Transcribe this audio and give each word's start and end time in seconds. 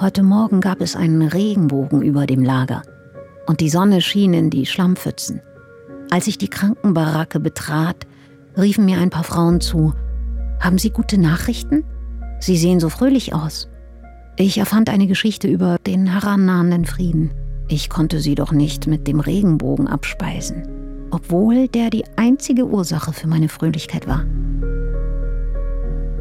Heute 0.00 0.22
Morgen 0.22 0.60
gab 0.60 0.80
es 0.80 0.94
einen 0.94 1.22
Regenbogen 1.22 2.02
über 2.02 2.28
dem 2.28 2.44
Lager 2.44 2.82
und 3.46 3.60
die 3.60 3.68
Sonne 3.68 4.00
schien 4.00 4.32
in 4.32 4.48
die 4.48 4.64
Schlammpfützen. 4.64 5.40
Als 6.08 6.28
ich 6.28 6.38
die 6.38 6.46
Krankenbaracke 6.46 7.40
betrat, 7.40 8.06
riefen 8.56 8.84
mir 8.84 8.98
ein 8.98 9.10
paar 9.10 9.24
Frauen 9.24 9.60
zu. 9.60 9.92
Haben 10.60 10.78
Sie 10.78 10.90
gute 10.90 11.18
Nachrichten? 11.18 11.82
Sie 12.38 12.56
sehen 12.56 12.78
so 12.78 12.90
fröhlich 12.90 13.34
aus. 13.34 13.68
Ich 14.36 14.58
erfand 14.58 14.88
eine 14.88 15.08
Geschichte 15.08 15.48
über 15.48 15.78
den 15.84 16.06
herannahenden 16.06 16.84
Frieden. 16.84 17.32
Ich 17.66 17.90
konnte 17.90 18.20
sie 18.20 18.36
doch 18.36 18.52
nicht 18.52 18.86
mit 18.86 19.08
dem 19.08 19.18
Regenbogen 19.18 19.88
abspeisen, 19.88 20.62
obwohl 21.10 21.66
der 21.66 21.90
die 21.90 22.04
einzige 22.14 22.66
Ursache 22.66 23.12
für 23.12 23.26
meine 23.26 23.48
Fröhlichkeit 23.48 24.06
war. 24.06 24.24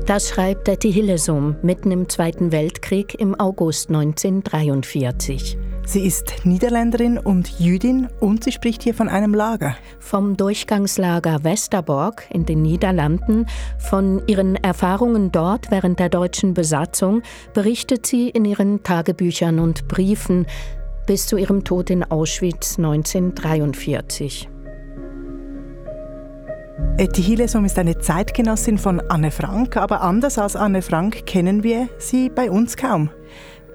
Das 0.08 0.30
schreibt 0.30 0.70
Etty 0.70 0.94
Hillesum 0.94 1.58
mitten 1.64 1.92
im 1.92 2.08
Zweiten 2.08 2.54
Weltkrieg 2.54 3.20
im 3.20 3.38
August 3.38 3.90
1943. 3.90 5.58
Sie 5.86 6.08
ist 6.08 6.46
Niederländerin 6.46 7.18
und 7.18 7.60
Jüdin 7.60 8.08
und 8.22 8.46
sie 8.46 8.54
spricht 8.54 8.84
hier 8.84 8.94
von 8.94 9.10
einem 9.10 9.34
Lager. 9.34 9.76
Vom 10.00 10.38
Durchgangslager 10.38 11.44
Westerbork 11.44 12.24
in 12.30 12.46
den 12.46 12.62
Niederlanden, 12.62 13.48
von 13.80 14.26
ihren 14.28 14.56
Erfahrungen 14.56 15.34
dort 15.34 15.72
während 15.72 16.00
der 16.00 16.08
deutschen 16.08 16.54
Besatzung 16.54 17.22
berichtet 17.54 18.06
sie 18.06 18.30
in 18.30 18.46
ihren 18.46 18.84
Tagebüchern 18.84 19.60
und 19.60 19.90
Briefen 19.90 20.46
bis 21.06 21.28
zu 21.28 21.36
ihrem 21.36 21.66
Tod 21.66 21.90
in 21.90 22.06
Auschwitz 22.06 22.78
1943. 22.78 24.48
Etty 26.98 27.24
Hillesum 27.24 27.66
ist 27.66 27.80
eine 27.80 27.98
Zeitgenossin 27.98 28.78
von 28.78 29.02
Anne 29.10 29.32
Frank, 29.32 29.78
aber 29.78 30.02
anders 30.02 30.38
als 30.38 30.56
Anne 30.56 30.82
Frank 30.82 31.26
kennen 31.26 31.64
wir 31.64 31.90
sie 31.98 32.30
bei 32.30 32.52
uns 32.52 32.78
kaum. 32.78 33.10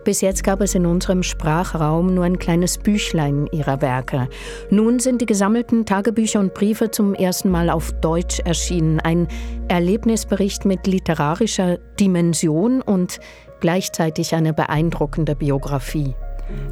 Bis 0.04 0.20
jetzt 0.20 0.42
gab 0.42 0.60
es 0.60 0.74
in 0.74 0.86
unserem 0.86 1.22
Sprachraum 1.22 2.14
nur 2.14 2.24
ein 2.24 2.38
kleines 2.38 2.78
Büchlein 2.78 3.48
ihrer 3.52 3.80
Werke. 3.80 4.28
Nun 4.70 4.98
sind 4.98 5.20
die 5.20 5.26
gesammelten 5.26 5.86
Tagebücher 5.86 6.40
und 6.40 6.54
Briefe 6.54 6.90
zum 6.90 7.14
ersten 7.14 7.50
Mal 7.50 7.70
auf 7.70 7.92
Deutsch 8.00 8.40
erschienen. 8.40 8.98
Ein 8.98 9.28
Erlebnisbericht 9.68 10.64
mit 10.64 10.86
literarischer 10.88 11.78
Dimension 12.00 12.82
und 12.82 13.20
gleichzeitig 13.60 14.34
eine 14.34 14.52
beeindruckende 14.52 15.36
Biografie. 15.36 16.14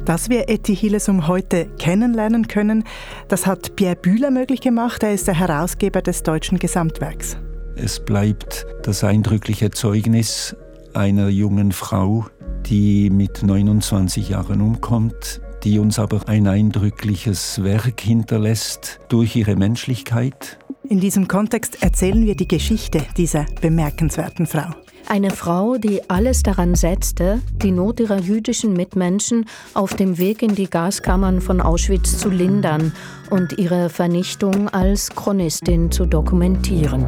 Dass 0.05 0.29
wir 0.29 0.49
Etty 0.49 0.75
Hillesum 0.75 1.27
heute 1.27 1.67
kennenlernen 1.77 2.47
können, 2.47 2.83
das 3.27 3.45
hat 3.45 3.75
Pierre 3.75 3.95
Bühler 3.95 4.31
möglich 4.31 4.61
gemacht. 4.61 5.03
Er 5.03 5.13
ist 5.13 5.27
der 5.27 5.35
Herausgeber 5.35 6.01
des 6.01 6.23
deutschen 6.23 6.59
Gesamtwerks. 6.59 7.37
Es 7.75 7.99
bleibt 7.99 8.65
das 8.83 9.03
eindrückliche 9.03 9.71
Zeugnis 9.71 10.55
einer 10.93 11.29
jungen 11.29 11.71
Frau, 11.71 12.25
die 12.65 13.09
mit 13.09 13.43
29 13.43 14.29
Jahren 14.29 14.61
umkommt, 14.61 15.41
die 15.63 15.79
uns 15.79 15.99
aber 15.99 16.27
ein 16.27 16.47
eindrückliches 16.47 17.63
Werk 17.63 18.01
hinterlässt 18.01 18.99
durch 19.09 19.35
ihre 19.35 19.55
Menschlichkeit. 19.55 20.57
In 20.89 20.99
diesem 20.99 21.27
Kontext 21.27 21.83
erzählen 21.83 22.25
wir 22.25 22.35
die 22.35 22.47
Geschichte 22.47 23.05
dieser 23.15 23.45
bemerkenswerten 23.61 24.45
Frau. 24.47 24.69
Eine 25.07 25.31
Frau, 25.31 25.77
die 25.77 26.09
alles 26.09 26.43
daran 26.43 26.75
setzte, 26.75 27.41
die 27.61 27.71
Not 27.71 27.99
ihrer 27.99 28.19
jüdischen 28.19 28.73
Mitmenschen 28.73 29.45
auf 29.73 29.95
dem 29.95 30.17
Weg 30.17 30.41
in 30.41 30.55
die 30.55 30.69
Gaskammern 30.69 31.41
von 31.41 31.59
Auschwitz 31.59 32.17
zu 32.17 32.29
lindern 32.29 32.93
und 33.29 33.57
ihre 33.57 33.89
Vernichtung 33.89 34.69
als 34.69 35.09
Chronistin 35.09 35.91
zu 35.91 36.05
dokumentieren. 36.05 37.05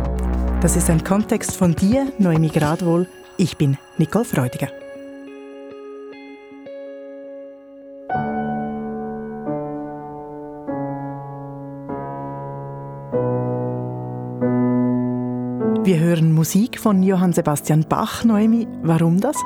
Das 0.61 0.75
ist 0.75 0.89
ein 0.89 1.03
Kontext 1.03 1.55
von 1.55 1.75
dir, 1.75 2.11
Noemi 2.19 2.49
Gradwohl. 2.49 3.07
Ich 3.37 3.57
bin 3.57 3.77
Nicole 3.97 4.25
Freudiger. 4.25 4.82
Musik 16.43 16.77
von 16.77 17.01
Johann 17.03 17.31
Sebastian 17.31 17.85
Bach, 17.87 18.25
Noemi. 18.25 18.67
Warum 18.81 19.21
das? 19.21 19.37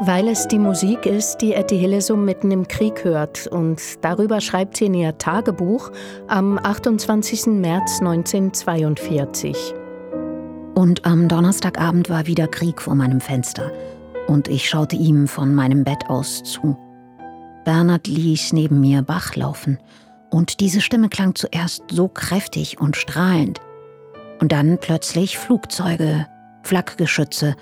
Weil 0.00 0.26
es 0.26 0.48
die 0.48 0.58
Musik 0.58 1.06
ist, 1.06 1.36
die 1.36 1.52
Etty 1.52 1.78
Hillesum 1.78 2.24
mitten 2.24 2.50
im 2.50 2.66
Krieg 2.66 3.04
hört. 3.04 3.46
Und 3.46 3.80
darüber 4.00 4.40
schreibt 4.40 4.76
sie 4.76 4.86
in 4.86 4.94
ihr 4.94 5.16
Tagebuch 5.18 5.92
am 6.26 6.58
28. 6.58 7.46
März 7.46 8.00
1942. 8.00 9.72
Und 10.74 11.06
am 11.06 11.28
Donnerstagabend 11.28 12.10
war 12.10 12.26
wieder 12.26 12.48
Krieg 12.48 12.82
vor 12.82 12.96
meinem 12.96 13.20
Fenster. 13.20 13.70
Und 14.26 14.48
ich 14.48 14.68
schaute 14.68 14.96
ihm 14.96 15.28
von 15.28 15.54
meinem 15.54 15.84
Bett 15.84 16.06
aus 16.08 16.42
zu. 16.42 16.76
Bernhard 17.64 18.08
ließ 18.08 18.52
neben 18.52 18.80
mir 18.80 19.02
Bach 19.02 19.36
laufen. 19.36 19.78
Und 20.28 20.58
diese 20.58 20.80
Stimme 20.80 21.08
klang 21.08 21.36
zuerst 21.36 21.84
so 21.88 22.08
kräftig 22.08 22.80
und 22.80 22.96
strahlend, 22.96 23.60
und 24.40 24.52
dann 24.52 24.78
plötzlich 24.78 25.38
Flugzeuge, 25.38 26.26
Flakgeschütze, 26.62 27.54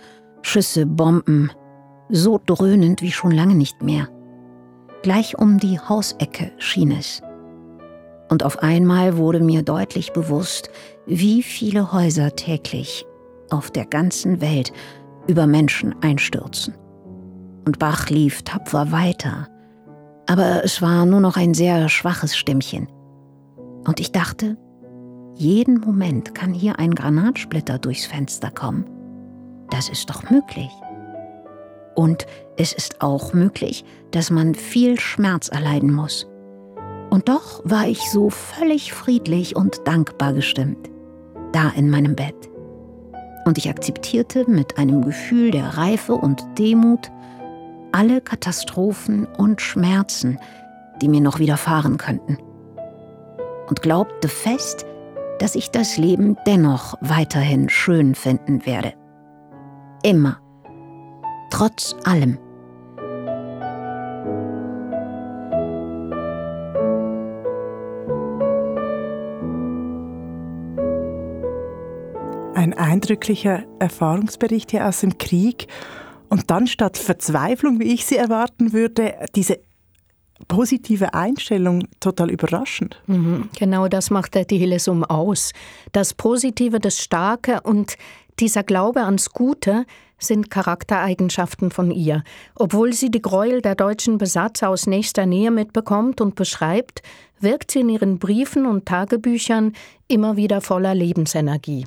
Schüsse, 0.42 0.86
Bomben, 0.86 1.50
so 2.08 2.40
dröhnend 2.44 3.02
wie 3.02 3.12
schon 3.12 3.30
lange 3.30 3.54
nicht 3.54 3.82
mehr. 3.82 4.08
Gleich 5.02 5.38
um 5.38 5.58
die 5.58 5.78
Hausecke 5.78 6.52
schien 6.58 6.90
es. 6.90 7.22
Und 8.30 8.42
auf 8.42 8.62
einmal 8.62 9.16
wurde 9.16 9.40
mir 9.40 9.62
deutlich 9.62 10.12
bewusst, 10.12 10.70
wie 11.06 11.42
viele 11.42 11.92
Häuser 11.92 12.34
täglich 12.34 13.04
auf 13.50 13.70
der 13.70 13.84
ganzen 13.84 14.40
Welt 14.40 14.72
über 15.26 15.46
Menschen 15.46 15.94
einstürzen. 16.02 16.74
Und 17.66 17.78
Bach 17.78 18.10
lief 18.10 18.42
tapfer 18.42 18.92
weiter, 18.92 19.48
aber 20.26 20.64
es 20.64 20.80
war 20.80 21.06
nur 21.06 21.20
noch 21.20 21.36
ein 21.36 21.54
sehr 21.54 21.88
schwaches 21.88 22.36
Stimmchen. 22.36 22.88
Und 23.86 24.00
ich 24.00 24.12
dachte, 24.12 24.56
jeden 25.34 25.80
Moment 25.80 26.34
kann 26.34 26.54
hier 26.54 26.78
ein 26.78 26.94
Granatsplitter 26.94 27.78
durchs 27.78 28.06
Fenster 28.06 28.50
kommen. 28.50 28.84
Das 29.70 29.88
ist 29.88 30.08
doch 30.10 30.30
möglich. 30.30 30.70
Und 31.94 32.26
es 32.56 32.72
ist 32.72 33.00
auch 33.00 33.32
möglich, 33.32 33.84
dass 34.10 34.30
man 34.30 34.54
viel 34.54 34.98
Schmerz 34.98 35.48
erleiden 35.48 35.92
muss. 35.92 36.26
Und 37.10 37.28
doch 37.28 37.60
war 37.64 37.86
ich 37.86 38.10
so 38.10 38.30
völlig 38.30 38.92
friedlich 38.92 39.56
und 39.56 39.80
dankbar 39.84 40.32
gestimmt, 40.32 40.90
da 41.52 41.70
in 41.70 41.90
meinem 41.90 42.16
Bett. 42.16 42.34
Und 43.44 43.58
ich 43.58 43.68
akzeptierte 43.68 44.48
mit 44.48 44.78
einem 44.78 45.02
Gefühl 45.04 45.50
der 45.50 45.76
Reife 45.76 46.14
und 46.14 46.42
Demut 46.58 47.10
alle 47.92 48.20
Katastrophen 48.20 49.26
und 49.38 49.60
Schmerzen, 49.60 50.38
die 51.00 51.08
mir 51.08 51.20
noch 51.20 51.38
widerfahren 51.38 51.96
könnten. 51.96 52.38
Und 53.68 53.82
glaubte 53.82 54.28
fest, 54.28 54.84
dass 55.38 55.54
ich 55.54 55.70
das 55.70 55.96
Leben 55.96 56.36
dennoch 56.46 56.94
weiterhin 57.00 57.68
schön 57.68 58.14
finden 58.14 58.66
werde. 58.66 58.94
Immer. 60.02 60.38
Trotz 61.50 61.94
allem. 62.04 62.38
Ein 72.54 72.74
eindrücklicher 72.74 73.64
Erfahrungsbericht 73.78 74.70
hier 74.70 74.86
aus 74.86 75.00
dem 75.00 75.18
Krieg. 75.18 75.66
Und 76.28 76.50
dann 76.50 76.66
statt 76.66 76.96
Verzweiflung, 76.96 77.78
wie 77.78 77.92
ich 77.92 78.06
sie 78.06 78.16
erwarten 78.16 78.72
würde, 78.72 79.14
diese 79.34 79.60
positive 80.48 81.14
Einstellung 81.14 81.86
total 82.00 82.30
überraschend. 82.30 83.00
Mhm, 83.06 83.48
genau 83.58 83.88
das 83.88 84.10
macht 84.10 84.34
die 84.50 84.58
Hillesum 84.58 85.04
aus. 85.04 85.52
Das 85.92 86.14
Positive, 86.14 86.80
das 86.80 86.98
Starke 86.98 87.60
und 87.62 87.96
dieser 88.40 88.62
Glaube 88.62 89.02
ans 89.02 89.30
Gute 89.30 89.84
sind 90.18 90.50
Charaktereigenschaften 90.50 91.70
von 91.70 91.90
ihr. 91.90 92.22
Obwohl 92.54 92.92
sie 92.92 93.10
die 93.10 93.22
Gräuel 93.22 93.62
der 93.62 93.74
deutschen 93.74 94.18
Besatzer 94.18 94.68
aus 94.68 94.86
nächster 94.86 95.26
Nähe 95.26 95.50
mitbekommt 95.50 96.20
und 96.20 96.34
beschreibt, 96.34 97.02
wirkt 97.40 97.70
sie 97.70 97.80
in 97.80 97.88
ihren 97.88 98.18
Briefen 98.18 98.66
und 98.66 98.86
Tagebüchern 98.86 99.72
immer 100.08 100.36
wieder 100.36 100.60
voller 100.60 100.94
Lebensenergie. 100.94 101.86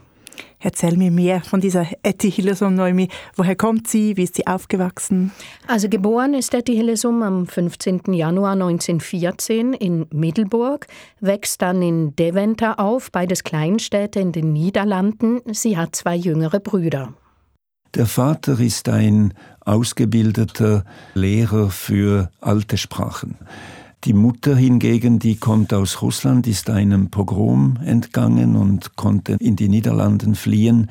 Erzähl 0.59 0.97
mir 0.97 1.11
mehr 1.11 1.41
von 1.41 1.61
dieser 1.61 1.85
Etty 2.03 2.31
Hillesum 2.31 2.75
Neumi. 2.75 3.09
Woher 3.35 3.55
kommt 3.55 3.87
sie? 3.87 4.17
Wie 4.17 4.23
ist 4.23 4.35
sie 4.35 4.47
aufgewachsen? 4.47 5.31
Also 5.67 5.89
geboren 5.89 6.33
ist 6.33 6.53
Etty 6.53 6.75
Hillesum 6.75 7.21
am 7.23 7.47
15. 7.47 8.13
Januar 8.13 8.53
1914 8.53 9.73
in 9.73 10.07
Middelburg, 10.11 10.87
wächst 11.19 11.61
dann 11.61 11.81
in 11.81 12.15
Deventer 12.15 12.79
auf, 12.79 13.11
beides 13.11 13.43
Kleinstädte 13.43 14.19
in 14.19 14.31
den 14.31 14.53
Niederlanden. 14.53 15.41
Sie 15.51 15.77
hat 15.77 15.95
zwei 15.95 16.15
jüngere 16.15 16.59
Brüder. 16.59 17.13
Der 17.95 18.05
Vater 18.05 18.59
ist 18.59 18.89
ein 18.89 19.33
ausgebildeter 19.61 20.83
Lehrer 21.13 21.69
für 21.69 22.29
alte 22.41 22.77
Sprachen. 22.77 23.35
Die 24.03 24.13
Mutter 24.13 24.55
hingegen, 24.55 25.19
die 25.19 25.35
kommt 25.35 25.73
aus 25.73 26.01
Russland, 26.01 26.47
ist 26.47 26.69
einem 26.69 27.09
Pogrom 27.09 27.77
entgangen 27.83 28.55
und 28.55 28.95
konnte 28.95 29.37
in 29.39 29.55
die 29.55 29.69
Niederlanden 29.69 30.35
fliehen 30.35 30.89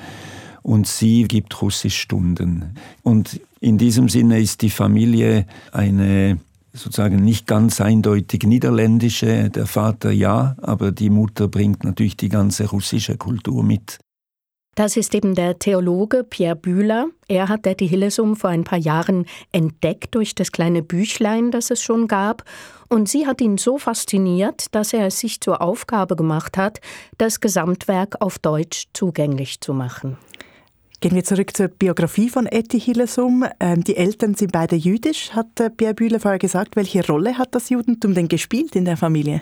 und 0.62 0.86
sie 0.86 1.24
gibt 1.24 1.62
Russischstunden. 1.62 2.76
Und 3.02 3.40
In 3.60 3.78
diesem 3.78 4.08
Sinne 4.08 4.38
ist 4.38 4.62
die 4.62 4.70
Familie 4.70 5.46
eine 5.72 6.38
sozusagen 6.72 7.24
nicht 7.24 7.46
ganz 7.46 7.80
eindeutig 7.80 8.42
niederländische, 8.42 9.50
der 9.50 9.66
Vater 9.66 10.12
ja, 10.12 10.56
aber 10.60 10.92
die 10.92 11.10
Mutter 11.10 11.48
bringt 11.48 11.84
natürlich 11.84 12.16
die 12.16 12.28
ganze 12.28 12.68
russische 12.68 13.16
Kultur 13.16 13.64
mit. 13.64 13.98
Das 14.76 14.98
ist 14.98 15.14
eben 15.14 15.34
der 15.34 15.58
Theologe 15.58 16.22
Pierre 16.22 16.54
Bühler. 16.54 17.06
Er 17.28 17.48
hat 17.48 17.64
Detti 17.64 17.88
Hillesum 17.88 18.36
vor 18.36 18.50
ein 18.50 18.62
paar 18.62 18.78
Jahren 18.78 19.24
entdeckt 19.50 20.14
durch 20.14 20.34
das 20.34 20.52
kleine 20.52 20.82
Büchlein, 20.82 21.50
das 21.50 21.70
es 21.70 21.82
schon 21.82 22.08
gab. 22.08 22.44
Und 22.90 23.08
sie 23.08 23.26
hat 23.26 23.40
ihn 23.40 23.56
so 23.56 23.78
fasziniert, 23.78 24.66
dass 24.74 24.92
er 24.92 25.06
es 25.06 25.18
sich 25.18 25.40
zur 25.40 25.62
Aufgabe 25.62 26.14
gemacht 26.14 26.58
hat, 26.58 26.80
das 27.16 27.40
Gesamtwerk 27.40 28.16
auf 28.20 28.38
Deutsch 28.38 28.84
zugänglich 28.92 29.62
zu 29.62 29.72
machen. 29.72 30.18
Gehen 31.00 31.14
wir 31.14 31.24
zurück 31.24 31.56
zur 31.56 31.68
Biografie 31.68 32.28
von 32.28 32.44
Etty 32.44 32.78
Hillesum. 32.78 33.46
Ähm, 33.58 33.82
die 33.82 33.96
Eltern 33.96 34.34
sind 34.34 34.52
beide 34.52 34.76
jüdisch, 34.76 35.30
hat 35.32 35.58
äh, 35.58 35.70
Pierre 35.70 35.94
Bühler 35.94 36.20
vorher 36.20 36.38
gesagt. 36.38 36.76
Welche 36.76 37.06
Rolle 37.06 37.38
hat 37.38 37.54
das 37.54 37.70
Judentum 37.70 38.12
denn 38.12 38.28
gespielt 38.28 38.76
in 38.76 38.84
der 38.84 38.98
Familie? 38.98 39.40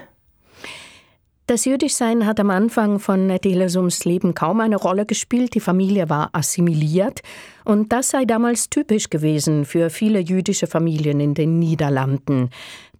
Das 1.47 1.67
Jüdischsein 1.67 2.25
hat 2.25 2.41
am 2.41 2.49
Anfang 2.49 2.99
von 2.99 3.29
Delesums 3.29 4.07
Leben 4.07 4.33
kaum 4.33 4.61
eine 4.61 4.77
Rolle 4.77 5.05
gespielt. 5.05 5.55
Die 5.55 5.61
Familie 5.61 6.09
war 6.09 6.31
assimiliert. 6.33 7.21
Und 7.67 7.93
das 7.93 8.09
sei 8.09 8.25
damals 8.25 8.71
typisch 8.71 9.11
gewesen 9.11 9.67
für 9.67 9.91
viele 9.91 10.21
jüdische 10.21 10.67
Familien 10.67 11.21
in 11.21 11.35
den 11.35 11.59
Niederlanden. 11.59 12.49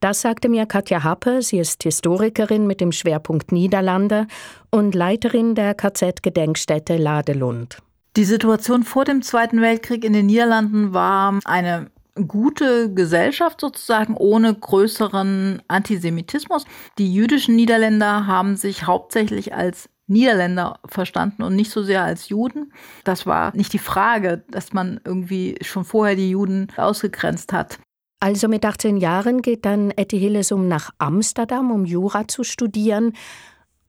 Das 0.01 0.21
sagte 0.21 0.51
mir 0.51 0.67
Katja 0.67 1.03
Happe. 1.03 1.41
Sie 1.41 1.59
ist 1.59 1.85
Historikerin 1.85 2.67
mit 2.67 2.83
dem 2.83 2.93
Schwerpunkt 2.93 3.51
Niederlande 3.51 4.27
und 4.71 4.95
Leiterin 4.95 5.55
der 5.55 5.73
KZ-Gedenkstätte 5.73 6.99
Ladelund. 6.99 7.79
Die 8.17 8.25
Situation 8.25 8.83
vor 8.83 9.07
dem 9.07 9.23
Zweiten 9.23 9.63
Weltkrieg 9.63 10.05
in 10.05 10.13
den 10.13 10.27
Niederlanden 10.27 10.93
war 10.93 11.41
eine 11.47 11.91
gute 12.15 12.93
Gesellschaft 12.93 13.61
sozusagen 13.61 14.17
ohne 14.17 14.55
größeren 14.55 15.63
Antisemitismus. 15.69 16.65
Die 16.99 17.13
jüdischen 17.13 17.57
Niederländer 17.57 18.27
haben 18.27 18.57
sich 18.57 18.87
hauptsächlich 18.87 19.55
als 19.55 19.89
Niederländer 20.07 20.81
verstanden 20.87 21.43
und 21.43 21.57
nicht 21.57 21.71
so 21.71 21.83
sehr 21.83 22.05
als 22.05 22.29
Juden. 22.29 22.73
Das 23.05 23.27
war 23.27 23.55
nicht 23.57 23.73
die 23.73 23.79
Frage, 23.79 24.45
dass 24.51 24.73
man 24.73 25.01
irgendwie 25.05 25.57
schon 25.63 25.85
vorher 25.85 26.15
die 26.15 26.31
Juden 26.31 26.69
ausgegrenzt 26.77 27.53
hat. 27.53 27.79
Also 28.21 28.49
mit 28.49 28.65
18 28.65 28.97
Jahren 28.97 29.43
geht 29.43 29.65
dann 29.65 29.91
Etty 29.91 30.19
Hillesum 30.19 30.69
nach 30.69 30.91
Amsterdam, 30.99 31.71
um 31.71 31.85
Jura 31.85 32.29
zu 32.29 32.45
studieren. 32.45 33.13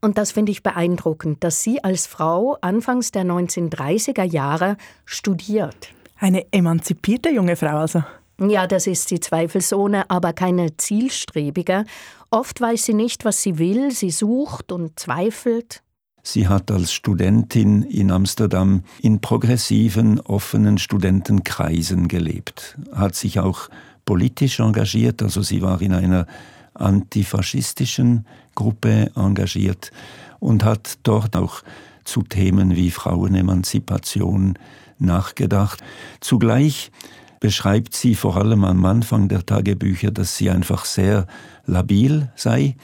Und 0.02 0.18
das 0.18 0.32
finde 0.32 0.52
ich 0.52 0.62
beeindruckend, 0.62 1.44
dass 1.44 1.64
sie 1.64 1.84
als 1.84 2.06
Frau 2.06 2.58
anfangs 2.62 3.12
der 3.12 3.24
1930er 3.24 4.24
Jahre 4.24 4.78
studiert. 5.06 5.90
Eine 6.18 6.52
emanzipierte 6.52 7.30
junge 7.30 7.56
Frau 7.56 7.78
also. 7.78 8.04
Ja, 8.40 8.68
das 8.68 8.88
ist 8.88 9.10
sie 9.10 9.20
zweifelsohne, 9.20 10.10
aber 10.10 10.34
keine 10.34 10.76
zielstrebige. 10.78 11.86
Oft 12.32 12.60
weiß 12.60 12.86
sie 12.86 12.94
nicht, 12.94 13.24
was 13.24 13.42
sie 13.42 13.60
will, 13.60 13.92
sie 13.92 14.12
sucht 14.12 14.72
und 14.72 15.00
zweifelt. 15.00 15.82
Sie 16.22 16.48
hat 16.48 16.72
als 16.72 16.92
Studentin 16.92 17.84
in 17.84 18.12
Amsterdam 18.12 18.84
in 19.02 19.22
progressiven, 19.22 20.20
offenen 20.20 20.80
Studentenkreisen 20.80 22.08
gelebt, 22.08 22.78
hat 22.92 23.16
sich 23.16 23.40
auch 23.40 23.70
politisch 24.06 24.60
engagiert, 24.60 25.22
also 25.22 25.44
sie 25.44 25.62
war 25.62 25.82
in 25.82 25.94
einer 25.94 26.26
antifaschistischen 26.74 28.26
Gruppe 28.56 29.12
engagiert 29.16 29.92
und 30.40 30.64
hat 30.64 30.98
dort 31.04 31.36
auch 31.36 31.62
zu 32.06 32.24
Themen 32.24 32.76
wie 32.76 32.92
Frauenemanzipation 32.92 34.58
nachgedacht. 35.00 35.84
Zugleich 36.20 36.92
beschreibt 37.40 37.96
sie 37.96 38.16
vor 38.16 38.38
allem 38.38 38.64
am 38.64 38.84
Anfang 38.86 39.28
der 39.28 39.46
Tagebücher, 39.46 40.12
dass 40.12 40.38
sie 40.38 40.50
einfach 40.50 40.86
sehr 40.86 41.28
labil 41.66 42.32
sei, 42.36 42.76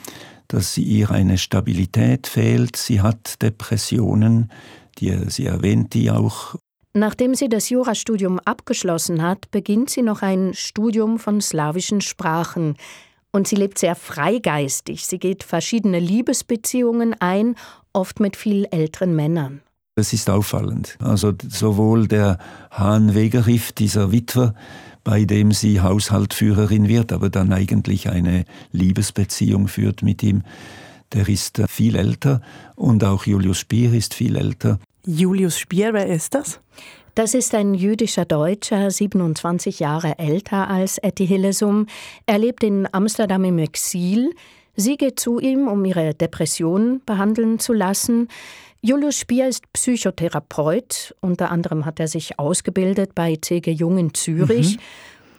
dass 0.48 0.76
ihr 0.76 1.10
eine 1.10 1.38
Stabilität 1.38 2.26
fehlt. 2.26 2.76
Sie 2.76 3.00
hat 3.00 3.42
Depressionen, 3.42 4.50
die, 4.98 5.16
sie 5.28 5.46
erwähnt 5.46 5.94
die 5.94 6.10
auch. 6.10 6.54
Nachdem 6.94 7.34
sie 7.34 7.48
das 7.48 7.70
Jurastudium 7.70 8.38
abgeschlossen 8.38 9.22
hat, 9.22 9.50
beginnt 9.50 9.88
sie 9.88 10.02
noch 10.02 10.20
ein 10.20 10.52
Studium 10.52 11.18
von 11.18 11.40
slawischen 11.40 12.02
Sprachen. 12.02 12.76
Und 13.32 13.48
sie 13.48 13.56
lebt 13.56 13.78
sehr 13.78 13.94
freigeistig. 13.94 15.06
Sie 15.06 15.18
geht 15.18 15.42
verschiedene 15.42 15.98
Liebesbeziehungen 15.98 17.16
ein, 17.18 17.56
oft 17.94 18.20
mit 18.20 18.36
viel 18.36 18.66
älteren 18.70 19.16
Männern. 19.16 19.62
Es 19.94 20.14
ist 20.14 20.30
auffallend. 20.30 20.96
Also 21.00 21.32
sowohl 21.46 22.08
der 22.08 22.38
Hahn 22.70 23.14
Wegeriff, 23.14 23.72
dieser 23.72 24.10
Witwer, 24.10 24.54
bei 25.04 25.26
dem 25.26 25.52
sie 25.52 25.82
Haushaltführerin 25.82 26.88
wird, 26.88 27.12
aber 27.12 27.28
dann 27.28 27.52
eigentlich 27.52 28.08
eine 28.08 28.46
Liebesbeziehung 28.70 29.68
führt 29.68 30.02
mit 30.02 30.22
ihm, 30.22 30.44
der 31.12 31.28
ist 31.28 31.60
viel 31.68 31.96
älter 31.96 32.40
und 32.74 33.04
auch 33.04 33.26
Julius 33.26 33.58
Spier 33.58 33.92
ist 33.92 34.14
viel 34.14 34.36
älter. 34.36 34.78
Julius 35.04 35.58
Spier, 35.58 35.92
wer 35.92 36.06
ist 36.06 36.34
das? 36.34 36.60
Das 37.14 37.34
ist 37.34 37.54
ein 37.54 37.74
jüdischer 37.74 38.24
Deutscher, 38.24 38.90
27 38.90 39.78
Jahre 39.78 40.18
älter 40.18 40.70
als 40.70 40.96
Etty 40.96 41.26
Hillesum. 41.26 41.86
Er 42.24 42.38
lebt 42.38 42.64
in 42.64 42.88
Amsterdam 42.92 43.44
im 43.44 43.58
Exil. 43.58 44.30
Sie 44.74 44.96
geht 44.96 45.20
zu 45.20 45.38
ihm, 45.38 45.68
um 45.68 45.84
ihre 45.84 46.14
Depression 46.14 47.02
behandeln 47.04 47.58
zu 47.58 47.74
lassen. 47.74 48.28
Julius 48.84 49.16
Spier 49.16 49.46
ist 49.46 49.72
Psychotherapeut. 49.72 51.14
Unter 51.20 51.52
anderem 51.52 51.84
hat 51.84 52.00
er 52.00 52.08
sich 52.08 52.40
ausgebildet 52.40 53.14
bei 53.14 53.36
C.G. 53.40 53.70
Jung 53.70 53.96
in 53.96 54.12
Zürich. 54.12 54.76
Mhm. 54.76 54.80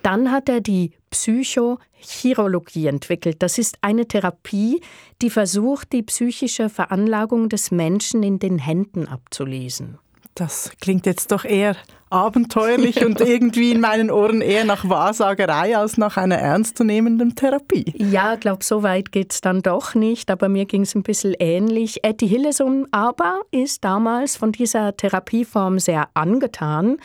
Dann 0.01 0.31
hat 0.31 0.47
er 0.47 0.61
die 0.61 0.91
Psychochirologie 1.09 2.87
entwickelt. 2.87 3.43
Das 3.43 3.57
ist 3.57 3.79
eine 3.81 4.07
Therapie, 4.07 4.79
die 5.21 5.29
versucht, 5.29 5.91
die 5.91 6.03
psychische 6.03 6.69
Veranlagung 6.69 7.49
des 7.49 7.69
Menschen 7.69 8.23
in 8.23 8.39
den 8.39 8.59
Händen 8.59 9.09
abzulesen. 9.09 9.99
Das 10.35 10.71
klingt 10.81 11.05
jetzt 11.05 11.31
doch 11.31 11.45
eher 11.45 11.75
abenteuerlich 12.09 13.05
und 13.05 13.21
irgendwie 13.21 13.71
in 13.71 13.81
meinen 13.81 14.09
Ohren 14.09 14.41
eher 14.41 14.65
nach 14.65 14.87
Wahrsagerei 14.87 15.77
als 15.77 15.97
nach 15.97 16.17
einer 16.17 16.37
ernstzunehmenden 16.37 17.35
Therapie. 17.35 17.93
Ja, 17.97 18.35
ich 18.35 18.39
glaube, 18.39 18.63
so 18.63 18.83
weit 18.83 19.11
geht 19.11 19.33
es 19.33 19.41
dann 19.41 19.61
doch 19.61 19.95
nicht, 19.95 20.31
aber 20.31 20.49
mir 20.49 20.65
ging 20.65 20.83
es 20.83 20.95
ein 20.95 21.03
bisschen 21.03 21.35
ähnlich. 21.39 22.03
Etty 22.03 22.27
Hillesum 22.27 22.87
aber 22.91 23.41
ist 23.51 23.83
damals 23.83 24.35
von 24.35 24.51
dieser 24.51 24.95
Therapieform 24.95 25.79
sehr 25.79 26.09
angetan 26.13 26.97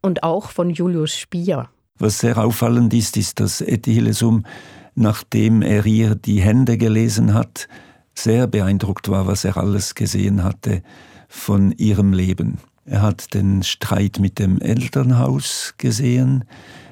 und 0.00 0.22
auch 0.22 0.50
von 0.50 0.70
Julius 0.70 1.14
Spier. 1.16 1.68
Was 1.98 2.18
sehr 2.18 2.38
auffallend 2.38 2.92
ist, 2.94 3.16
ist, 3.16 3.38
dass 3.38 3.60
Etty 3.60 3.94
Hillesum, 3.94 4.44
nachdem 4.94 5.62
er 5.62 5.86
ihr 5.86 6.14
die 6.14 6.40
Hände 6.40 6.78
gelesen 6.78 7.34
hat, 7.34 7.68
sehr 8.14 8.46
beeindruckt 8.46 9.08
war, 9.08 9.26
was 9.26 9.44
er 9.44 9.56
alles 9.56 9.94
gesehen 9.94 10.42
hatte 10.42 10.82
von 11.28 11.72
ihrem 11.72 12.12
Leben. 12.12 12.58
Er 12.84 13.02
hat 13.02 13.34
den 13.34 13.62
Streit 13.62 14.18
mit 14.18 14.38
dem 14.38 14.60
Elternhaus 14.60 15.74
gesehen, 15.78 16.44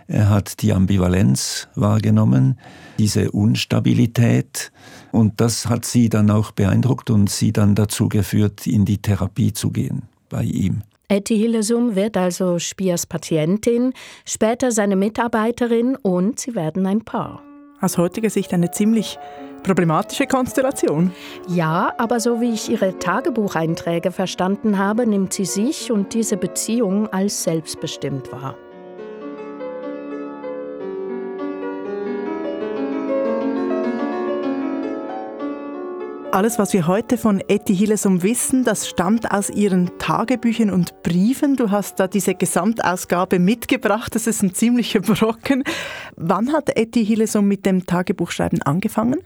er 0.07 0.29
hat 0.29 0.63
die 0.63 0.73
Ambivalenz 0.73 1.69
wahrgenommen, 1.77 2.59
diese 2.99 3.31
Unstabilität 3.31 4.73
und 5.13 5.41
das 5.41 5.67
hat 5.67 5.85
sie 5.85 6.09
dann 6.09 6.31
auch 6.31 6.51
beeindruckt 6.51 7.11
und 7.11 7.31
sie 7.31 7.53
dann 7.53 7.77
dazu 7.77 8.09
geführt, 8.09 8.67
in 8.67 8.85
die 8.85 8.99
Therapie 8.99 9.53
zu 9.53 9.71
gehen 9.71 10.03
bei 10.29 10.43
ihm. 10.43 10.83
Etty 11.07 11.39
Hillesum 11.39 11.95
wird 11.95 12.17
also 12.17 12.59
Spiers 12.59 13.07
Patientin, 13.07 13.93
später 14.25 14.73
seine 14.73 14.97
Mitarbeiterin 14.97 15.97
und 15.97 16.41
sie 16.41 16.55
werden 16.57 16.87
ein 16.87 17.05
Paar. 17.05 17.43
Aus 17.81 17.97
heutiger 17.97 18.31
Sicht 18.31 18.53
eine 18.53 18.71
ziemlich 18.73 19.19
problematische 19.63 20.27
Konstellation. 20.27 21.13
Ja, 21.49 21.93
aber 21.99 22.21
so 22.21 22.41
wie 22.41 22.53
ich 22.53 22.71
ihre 22.71 22.99
Tagebucheinträge 22.99 24.11
verstanden 24.11 24.79
habe, 24.79 25.07
nimmt 25.07 25.33
sie 25.33 25.45
sich 25.45 25.93
und 25.93 26.15
diese 26.15 26.37
Beziehung 26.37 27.07
als 27.09 27.45
selbstbestimmt 27.45 28.33
wahr. 28.33 28.57
Alles, 36.33 36.61
was 36.61 36.73
wir 36.73 36.87
heute 36.87 37.19
von 37.19 37.43
Etty 37.49 37.75
Hillesum 37.75 38.23
wissen, 38.23 38.63
das 38.63 38.89
stammt 38.89 39.33
aus 39.33 39.51
ihren 39.51 39.99
Tagebüchern 39.99 40.71
und 40.71 41.03
Briefen. 41.03 41.57
Du 41.57 41.73
hast 41.73 41.99
da 41.99 42.07
diese 42.07 42.37
Gesamtausgabe 42.37 43.41
mitgebracht. 43.41 44.15
Das 44.15 44.29
ist 44.29 44.41
ein 44.43 44.55
ziemlicher 44.55 45.01
Brocken. 45.01 45.65
Wann 46.17 46.53
hat 46.53 46.77
Etty 46.77 47.05
Hillesum 47.05 47.49
mit 47.49 47.67
dem 47.67 47.85
Tagebuchschreiben 47.85 48.63
angefangen? 48.63 49.19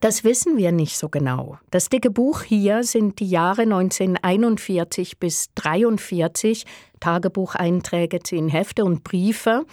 Das 0.00 0.24
wissen 0.24 0.56
wir 0.56 0.72
nicht 0.72 0.96
so 0.96 1.08
genau. 1.08 1.58
Das 1.70 1.88
dicke 1.88 2.10
Buch 2.10 2.42
hier 2.42 2.84
sind 2.84 3.20
die 3.20 3.28
Jahre 3.28 3.62
1941 3.62 5.18
bis 5.18 5.50
1943, 5.56 6.64
Tagebucheinträge, 7.00 8.20
zehn 8.20 8.48
Hefte 8.48 8.84
und 8.84 9.04
Briefe. 9.04 9.64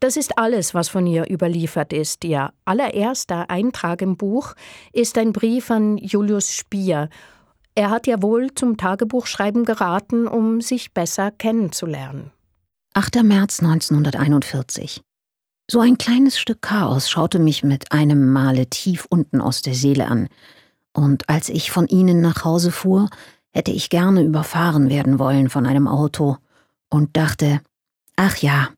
Das 0.00 0.16
ist 0.16 0.38
alles, 0.38 0.74
was 0.74 0.88
von 0.88 1.06
ihr 1.06 1.30
überliefert 1.30 1.92
ist. 1.92 2.24
Ihr 2.24 2.52
allererster 2.64 3.50
Eintrag 3.50 4.02
im 4.02 4.16
Buch 4.16 4.54
ist 4.92 5.18
ein 5.18 5.32
Brief 5.32 5.70
an 5.70 5.96
Julius 5.98 6.52
Spier. 6.52 7.08
Er 7.74 7.90
hat 7.90 8.06
ihr 8.06 8.22
wohl 8.22 8.54
zum 8.54 8.76
Tagebuchschreiben 8.78 9.64
geraten, 9.64 10.26
um 10.26 10.60
sich 10.62 10.94
besser 10.94 11.30
kennenzulernen. 11.30 12.30
8. 12.94 13.22
März 13.22 13.60
1941. 13.60 15.05
So 15.68 15.80
ein 15.80 15.98
kleines 15.98 16.38
Stück 16.38 16.62
Chaos 16.62 17.10
schaute 17.10 17.38
mich 17.40 17.64
mit 17.64 17.90
einem 17.90 18.32
Male 18.32 18.66
tief 18.66 19.06
unten 19.10 19.40
aus 19.40 19.62
der 19.62 19.74
Seele 19.74 20.06
an, 20.06 20.28
und 20.96 21.28
als 21.28 21.50
ich 21.50 21.70
von 21.70 21.88
ihnen 21.88 22.22
nach 22.22 22.44
Hause 22.44 22.72
fuhr, 22.72 23.10
hätte 23.52 23.70
ich 23.70 23.90
gerne 23.90 24.22
überfahren 24.22 24.88
werden 24.88 25.18
wollen 25.18 25.50
von 25.50 25.66
einem 25.66 25.88
Auto 25.88 26.38
und 26.88 27.16
dachte, 27.18 27.60
ach 28.16 28.38
ja, 28.38 28.70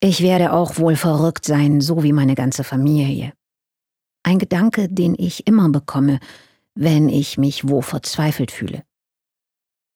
ich 0.00 0.20
werde 0.20 0.52
auch 0.52 0.76
wohl 0.76 0.96
verrückt 0.96 1.46
sein, 1.46 1.80
so 1.80 2.02
wie 2.02 2.12
meine 2.12 2.34
ganze 2.34 2.64
Familie. 2.64 3.32
Ein 4.24 4.38
Gedanke, 4.38 4.90
den 4.90 5.14
ich 5.16 5.46
immer 5.46 5.70
bekomme, 5.70 6.20
wenn 6.74 7.08
ich 7.08 7.38
mich 7.38 7.66
wo 7.66 7.80
verzweifelt 7.80 8.50
fühle. 8.50 8.82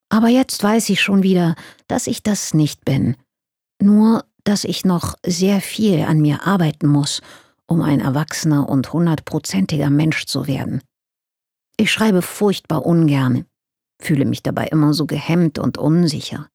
Aber 0.09 0.29
jetzt 0.29 0.63
weiß 0.63 0.89
ich 0.89 1.01
schon 1.01 1.21
wieder, 1.21 1.53
dass 1.87 2.07
ich 2.07 2.23
das 2.23 2.55
nicht 2.55 2.83
bin, 2.83 3.15
nur 3.79 4.25
dass 4.43 4.63
ich 4.63 4.85
noch 4.85 5.15
sehr 5.25 5.61
viel 5.61 6.03
an 6.03 6.19
mir 6.21 6.45
arbeiten 6.45 6.87
muss, 6.87 7.21
um 7.65 7.81
ein 7.81 7.99
erwachsener 7.99 8.67
und 8.67 8.91
hundertprozentiger 8.93 9.89
Mensch 9.89 10.25
zu 10.25 10.47
werden. 10.47 10.81
Ich 11.77 11.91
schreibe 11.91 12.21
furchtbar 12.21 12.85
ungern, 12.85 13.45
fühle 14.01 14.25
mich 14.25 14.43
dabei 14.43 14.67
immer 14.67 14.93
so 14.93 15.05
gehemmt 15.05 15.59
und 15.59 15.77
unsicher. 15.77 16.49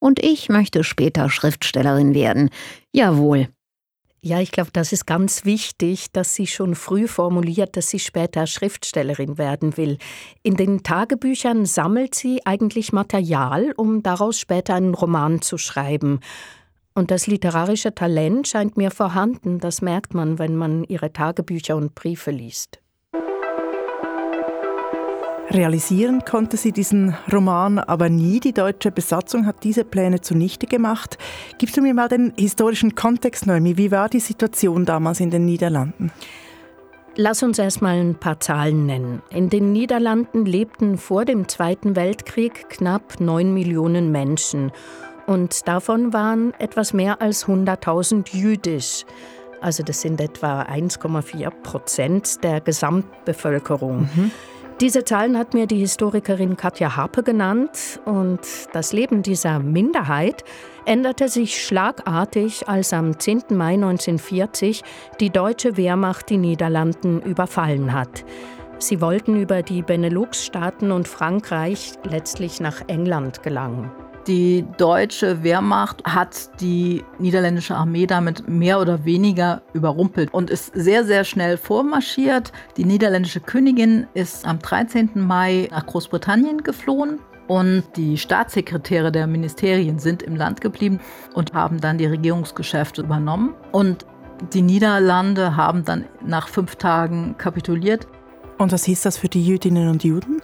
Und 0.00 0.18
ich 0.18 0.48
möchte 0.48 0.82
später 0.82 1.28
Schriftstellerin 1.28 2.14
werden. 2.14 2.50
Jawohl. 2.92 3.48
Ja, 4.22 4.38
ich 4.40 4.50
glaube, 4.50 4.70
das 4.72 4.92
ist 4.92 5.06
ganz 5.06 5.46
wichtig, 5.46 6.12
dass 6.12 6.34
sie 6.34 6.46
schon 6.46 6.74
früh 6.74 7.08
formuliert, 7.08 7.76
dass 7.76 7.88
sie 7.88 7.98
später 7.98 8.46
Schriftstellerin 8.46 9.38
werden 9.38 9.78
will. 9.78 9.96
In 10.42 10.56
den 10.56 10.82
Tagebüchern 10.82 11.64
sammelt 11.64 12.14
sie 12.14 12.44
eigentlich 12.44 12.92
Material, 12.92 13.72
um 13.76 14.02
daraus 14.02 14.38
später 14.38 14.74
einen 14.74 14.94
Roman 14.94 15.40
zu 15.40 15.56
schreiben. 15.56 16.20
Und 16.94 17.10
das 17.10 17.26
literarische 17.26 17.94
Talent 17.94 18.48
scheint 18.48 18.76
mir 18.76 18.90
vorhanden, 18.90 19.60
das 19.60 19.80
merkt 19.80 20.14
man, 20.14 20.38
wenn 20.38 20.56
man 20.56 20.84
ihre 20.84 21.12
Tagebücher 21.12 21.76
und 21.76 21.94
Briefe 21.94 22.30
liest. 22.30 22.80
Realisieren 25.50 26.24
konnte 26.24 26.56
sie 26.56 26.70
diesen 26.70 27.16
Roman 27.32 27.80
aber 27.80 28.08
nie. 28.08 28.38
Die 28.38 28.52
deutsche 28.52 28.92
Besatzung 28.92 29.46
hat 29.46 29.64
diese 29.64 29.84
Pläne 29.84 30.20
zunichte 30.20 30.66
gemacht. 30.66 31.18
Gibst 31.58 31.76
du 31.76 31.82
mir 31.82 31.92
mal 31.92 32.08
den 32.08 32.32
historischen 32.36 32.94
Kontext, 32.94 33.48
Noemi? 33.48 33.76
Wie 33.76 33.90
war 33.90 34.08
die 34.08 34.20
Situation 34.20 34.84
damals 34.84 35.18
in 35.18 35.30
den 35.30 35.44
Niederlanden? 35.44 36.12
Lass 37.16 37.42
uns 37.42 37.58
erstmal 37.58 37.98
ein 37.98 38.14
paar 38.14 38.38
Zahlen 38.38 38.86
nennen. 38.86 39.22
In 39.30 39.50
den 39.50 39.72
Niederlanden 39.72 40.46
lebten 40.46 40.96
vor 40.96 41.24
dem 41.24 41.48
Zweiten 41.48 41.96
Weltkrieg 41.96 42.70
knapp 42.70 43.18
9 43.18 43.52
Millionen 43.52 44.12
Menschen. 44.12 44.70
Und 45.30 45.68
davon 45.68 46.12
waren 46.12 46.54
etwas 46.58 46.92
mehr 46.92 47.22
als 47.22 47.46
100.000 47.46 48.34
jüdisch. 48.34 49.04
Also 49.60 49.84
das 49.84 50.00
sind 50.00 50.20
etwa 50.20 50.62
1,4 50.62 51.50
Prozent 51.62 52.42
der 52.42 52.60
Gesamtbevölkerung. 52.60 54.08
Mhm. 54.12 54.32
Diese 54.80 55.04
Zahlen 55.04 55.38
hat 55.38 55.54
mir 55.54 55.68
die 55.68 55.78
Historikerin 55.78 56.56
Katja 56.56 56.96
Harpe 56.96 57.22
genannt 57.22 58.00
und 58.06 58.40
das 58.72 58.92
Leben 58.92 59.22
dieser 59.22 59.60
Minderheit 59.60 60.42
änderte 60.84 61.28
sich 61.28 61.64
schlagartig, 61.64 62.66
als 62.66 62.92
am 62.92 63.16
10. 63.16 63.42
Mai 63.50 63.74
1940 63.74 64.82
die 65.20 65.30
deutsche 65.30 65.76
Wehrmacht 65.76 66.28
die 66.28 66.38
Niederlanden 66.38 67.22
überfallen 67.22 67.92
hat. 67.92 68.24
Sie 68.80 69.00
wollten 69.00 69.40
über 69.40 69.62
die 69.62 69.82
Benelux-Staaten 69.82 70.90
und 70.90 71.06
Frankreich 71.06 71.92
letztlich 72.02 72.58
nach 72.58 72.82
England 72.88 73.44
gelangen. 73.44 73.92
Die 74.26 74.66
deutsche 74.76 75.42
Wehrmacht 75.42 76.04
hat 76.04 76.60
die 76.60 77.02
niederländische 77.18 77.74
Armee 77.74 78.06
damit 78.06 78.48
mehr 78.48 78.78
oder 78.78 79.04
weniger 79.04 79.62
überrumpelt 79.72 80.32
und 80.34 80.50
ist 80.50 80.72
sehr, 80.74 81.04
sehr 81.04 81.24
schnell 81.24 81.56
vormarschiert. 81.56 82.52
Die 82.76 82.84
niederländische 82.84 83.40
Königin 83.40 84.06
ist 84.12 84.46
am 84.46 84.58
13. 84.58 85.10
Mai 85.14 85.68
nach 85.70 85.86
Großbritannien 85.86 86.62
geflohen 86.62 87.18
und 87.48 87.82
die 87.96 88.18
Staatssekretäre 88.18 89.10
der 89.10 89.26
Ministerien 89.26 89.98
sind 89.98 90.22
im 90.22 90.36
Land 90.36 90.60
geblieben 90.60 91.00
und 91.34 91.54
haben 91.54 91.80
dann 91.80 91.96
die 91.96 92.06
Regierungsgeschäfte 92.06 93.02
übernommen. 93.02 93.54
Und 93.72 94.06
die 94.52 94.62
Niederlande 94.62 95.56
haben 95.56 95.84
dann 95.84 96.04
nach 96.24 96.46
fünf 96.46 96.76
Tagen 96.76 97.36
kapituliert. 97.38 98.06
Und 98.58 98.70
was 98.70 98.84
hieß 98.84 99.00
das 99.02 99.16
für 99.16 99.28
die 99.28 99.44
Jüdinnen 99.44 99.88
und 99.88 100.04
Juden? 100.04 100.42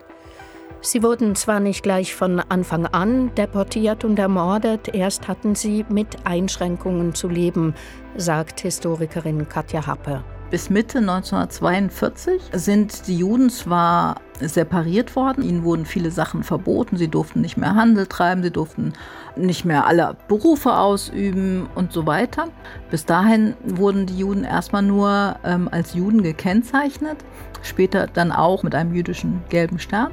Sie 0.86 1.02
wurden 1.02 1.34
zwar 1.34 1.58
nicht 1.58 1.82
gleich 1.82 2.14
von 2.14 2.38
Anfang 2.38 2.86
an 2.86 3.34
deportiert 3.34 4.04
und 4.04 4.20
ermordet, 4.20 4.94
erst 4.94 5.26
hatten 5.26 5.56
sie 5.56 5.84
mit 5.88 6.06
Einschränkungen 6.22 7.12
zu 7.12 7.26
leben, 7.26 7.74
sagt 8.16 8.60
Historikerin 8.60 9.48
Katja 9.48 9.84
Happe. 9.84 10.22
Bis 10.48 10.70
Mitte 10.70 10.98
1942 10.98 12.40
sind 12.52 13.08
die 13.08 13.18
Juden 13.18 13.50
zwar 13.50 14.20
separiert 14.38 15.16
worden, 15.16 15.42
ihnen 15.42 15.64
wurden 15.64 15.86
viele 15.86 16.12
Sachen 16.12 16.44
verboten, 16.44 16.96
sie 16.96 17.08
durften 17.08 17.40
nicht 17.40 17.56
mehr 17.56 17.74
Handel 17.74 18.06
treiben, 18.06 18.44
sie 18.44 18.52
durften 18.52 18.92
nicht 19.34 19.64
mehr 19.64 19.88
alle 19.88 20.16
Berufe 20.28 20.72
ausüben 20.72 21.68
und 21.74 21.92
so 21.92 22.06
weiter. 22.06 22.46
Bis 22.92 23.04
dahin 23.04 23.54
wurden 23.64 24.06
die 24.06 24.18
Juden 24.18 24.44
erstmal 24.44 24.82
nur 24.82 25.34
ähm, 25.42 25.68
als 25.68 25.94
Juden 25.94 26.22
gekennzeichnet, 26.22 27.16
später 27.62 28.06
dann 28.06 28.30
auch 28.30 28.62
mit 28.62 28.76
einem 28.76 28.94
jüdischen 28.94 29.42
gelben 29.48 29.80
Stern. 29.80 30.12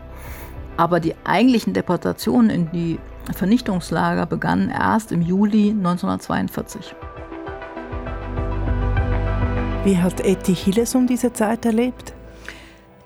Aber 0.77 0.99
die 0.99 1.15
eigentlichen 1.23 1.73
Deportationen 1.73 2.49
in 2.49 2.71
die 2.71 2.99
Vernichtungslager 3.31 4.25
begannen 4.25 4.69
erst 4.69 5.11
im 5.11 5.21
Juli 5.21 5.69
1942. 5.69 6.95
Wie 9.85 9.97
hat 9.97 10.21
Etty 10.21 10.55
Hillesum 10.55 11.07
diese 11.07 11.33
Zeit 11.33 11.65
erlebt? 11.65 12.13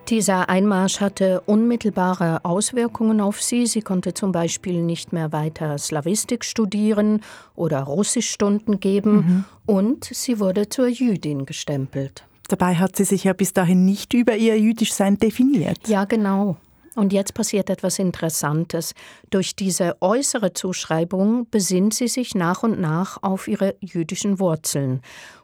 Dieser 0.10 0.48
Einmarsch 0.48 1.02
hatte 1.02 1.42
unmittelbare 1.42 2.46
Auswirkungen 2.46 3.20
auf 3.20 3.42
sie. 3.42 3.66
Sie 3.66 3.82
konnte 3.82 4.14
zum 4.14 4.32
Beispiel 4.32 4.82
nicht 4.82 5.12
mehr 5.12 5.34
weiter 5.34 5.78
Slawistik 5.78 6.46
studieren 6.46 7.22
oder 7.56 7.82
Russischstunden 7.82 8.80
geben 8.80 9.16
mhm. 9.16 9.46
und 9.66 10.06
sie 10.06 10.40
wurde 10.40 10.70
zur 10.70 10.88
Jüdin 10.88 11.46
gestempelt. 11.46 12.24
Dabei 12.48 12.76
hat 12.76 12.96
sie 12.96 13.04
sich 13.04 13.26
ja 13.26 13.34
bis 13.34 13.52
dahin 13.52 13.84
nicht 13.84 14.14
über 14.14 14.38
ihr 14.38 14.58
Jüdischsein 14.58 15.18
definiert. 15.18 15.80
Ja, 15.88 16.06
genau. 16.06 16.56
Und 16.98 17.14
jetzt 17.14 17.36
passiert 17.36 17.70
etwas 17.70 18.00
Interessantes. 18.00 18.96
Durch 19.30 19.56
diese 19.56 20.02
äußere 20.02 20.54
Zuschreibung 20.54 21.48
besinnt 21.52 21.94
sie 21.94 22.08
sich 22.08 22.34
nach 22.34 22.64
und 22.64 22.80
nach 22.82 23.22
auf 23.22 23.48
ihre 23.48 23.76
jüdischen 23.82 24.40
Wurzeln 24.40 25.02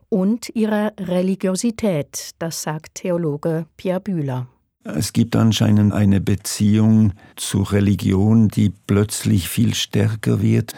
und 0.09 0.49
ihre 0.55 0.93
Religiosität, 0.99 2.31
das 2.39 2.63
sagt 2.63 2.95
Theologe 2.95 3.67
Pierre 3.77 3.99
Bühler. 3.99 4.47
Es 4.83 5.13
gibt 5.13 5.35
anscheinend 5.35 5.93
eine 5.93 6.21
Beziehung 6.21 7.13
zur 7.35 7.71
Religion, 7.71 8.47
die 8.47 8.73
plötzlich 8.87 9.47
viel 9.47 9.75
stärker 9.75 10.41
wird. 10.41 10.73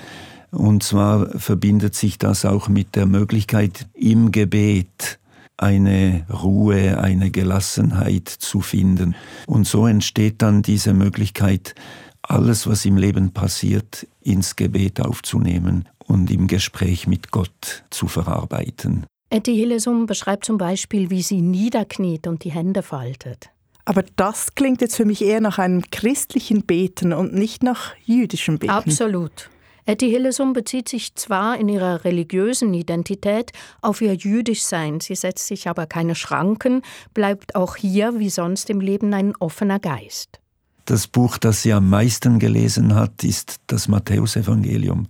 Und 0.51 0.83
zwar 0.83 1.39
verbindet 1.39 1.95
sich 1.95 2.17
das 2.17 2.43
auch 2.43 2.67
mit 2.67 2.97
der 2.97 3.05
Möglichkeit, 3.05 3.87
im 3.93 4.33
Gebet 4.33 5.19
eine 5.57 6.25
Ruhe, 6.31 6.99
eine 6.99 7.31
Gelassenheit 7.31 8.27
zu 8.27 8.61
finden. 8.61 9.15
Und 9.47 9.67
so 9.67 9.87
entsteht 9.87 10.41
dann 10.41 10.61
diese 10.61 10.93
Möglichkeit, 10.93 11.75
alles, 12.21 12.67
was 12.67 12.85
im 12.85 12.97
Leben 12.97 13.31
passiert, 13.31 14.07
ins 14.21 14.55
Gebet 14.55 14.99
aufzunehmen 14.99 15.87
und 15.99 16.31
im 16.31 16.47
Gespräch 16.47 17.07
mit 17.07 17.31
Gott 17.31 17.83
zu 17.89 18.07
verarbeiten. 18.07 19.05
Etty 19.29 19.55
Hillesum 19.55 20.05
beschreibt 20.05 20.45
zum 20.45 20.57
Beispiel, 20.57 21.09
wie 21.09 21.21
sie 21.21 21.41
niederkniet 21.41 22.27
und 22.27 22.43
die 22.43 22.51
Hände 22.51 22.83
faltet. 22.83 23.49
Aber 23.85 24.03
das 24.15 24.55
klingt 24.55 24.81
jetzt 24.81 24.95
für 24.95 25.05
mich 25.05 25.21
eher 25.21 25.41
nach 25.41 25.59
einem 25.59 25.83
christlichen 25.91 26.63
Beten 26.63 27.13
und 27.13 27.33
nicht 27.33 27.61
nach 27.61 27.93
jüdischem 28.03 28.57
Beten. 28.57 28.71
Absolut. 28.71 29.49
Etty 29.87 30.09
Hillesum 30.09 30.53
bezieht 30.53 30.89
sich 30.89 31.13
zwar 31.13 31.59
in 31.59 31.69
ihrer 31.69 32.05
religiösen 32.05 32.73
Identität 32.73 33.51
auf 33.81 34.01
ihr 34.01 34.15
Jüdischsein, 34.15 34.99
sie 34.99 35.13
setzt 35.13 35.45
sich 35.45 35.69
aber 35.69 35.85
keine 35.85 36.15
Schranken, 36.15 36.81
bleibt 37.13 37.53
auch 37.53 37.75
hier 37.75 38.17
wie 38.17 38.31
sonst 38.31 38.71
im 38.71 38.81
Leben 38.81 39.13
ein 39.13 39.35
offener 39.35 39.79
Geist. 39.79 40.39
Das 40.85 41.07
Buch, 41.07 41.37
das 41.37 41.61
sie 41.61 41.73
am 41.73 41.87
meisten 41.87 42.39
gelesen 42.39 42.95
hat, 42.95 43.23
ist 43.23 43.57
das 43.67 43.87
Matthäusevangelium. 43.87 45.07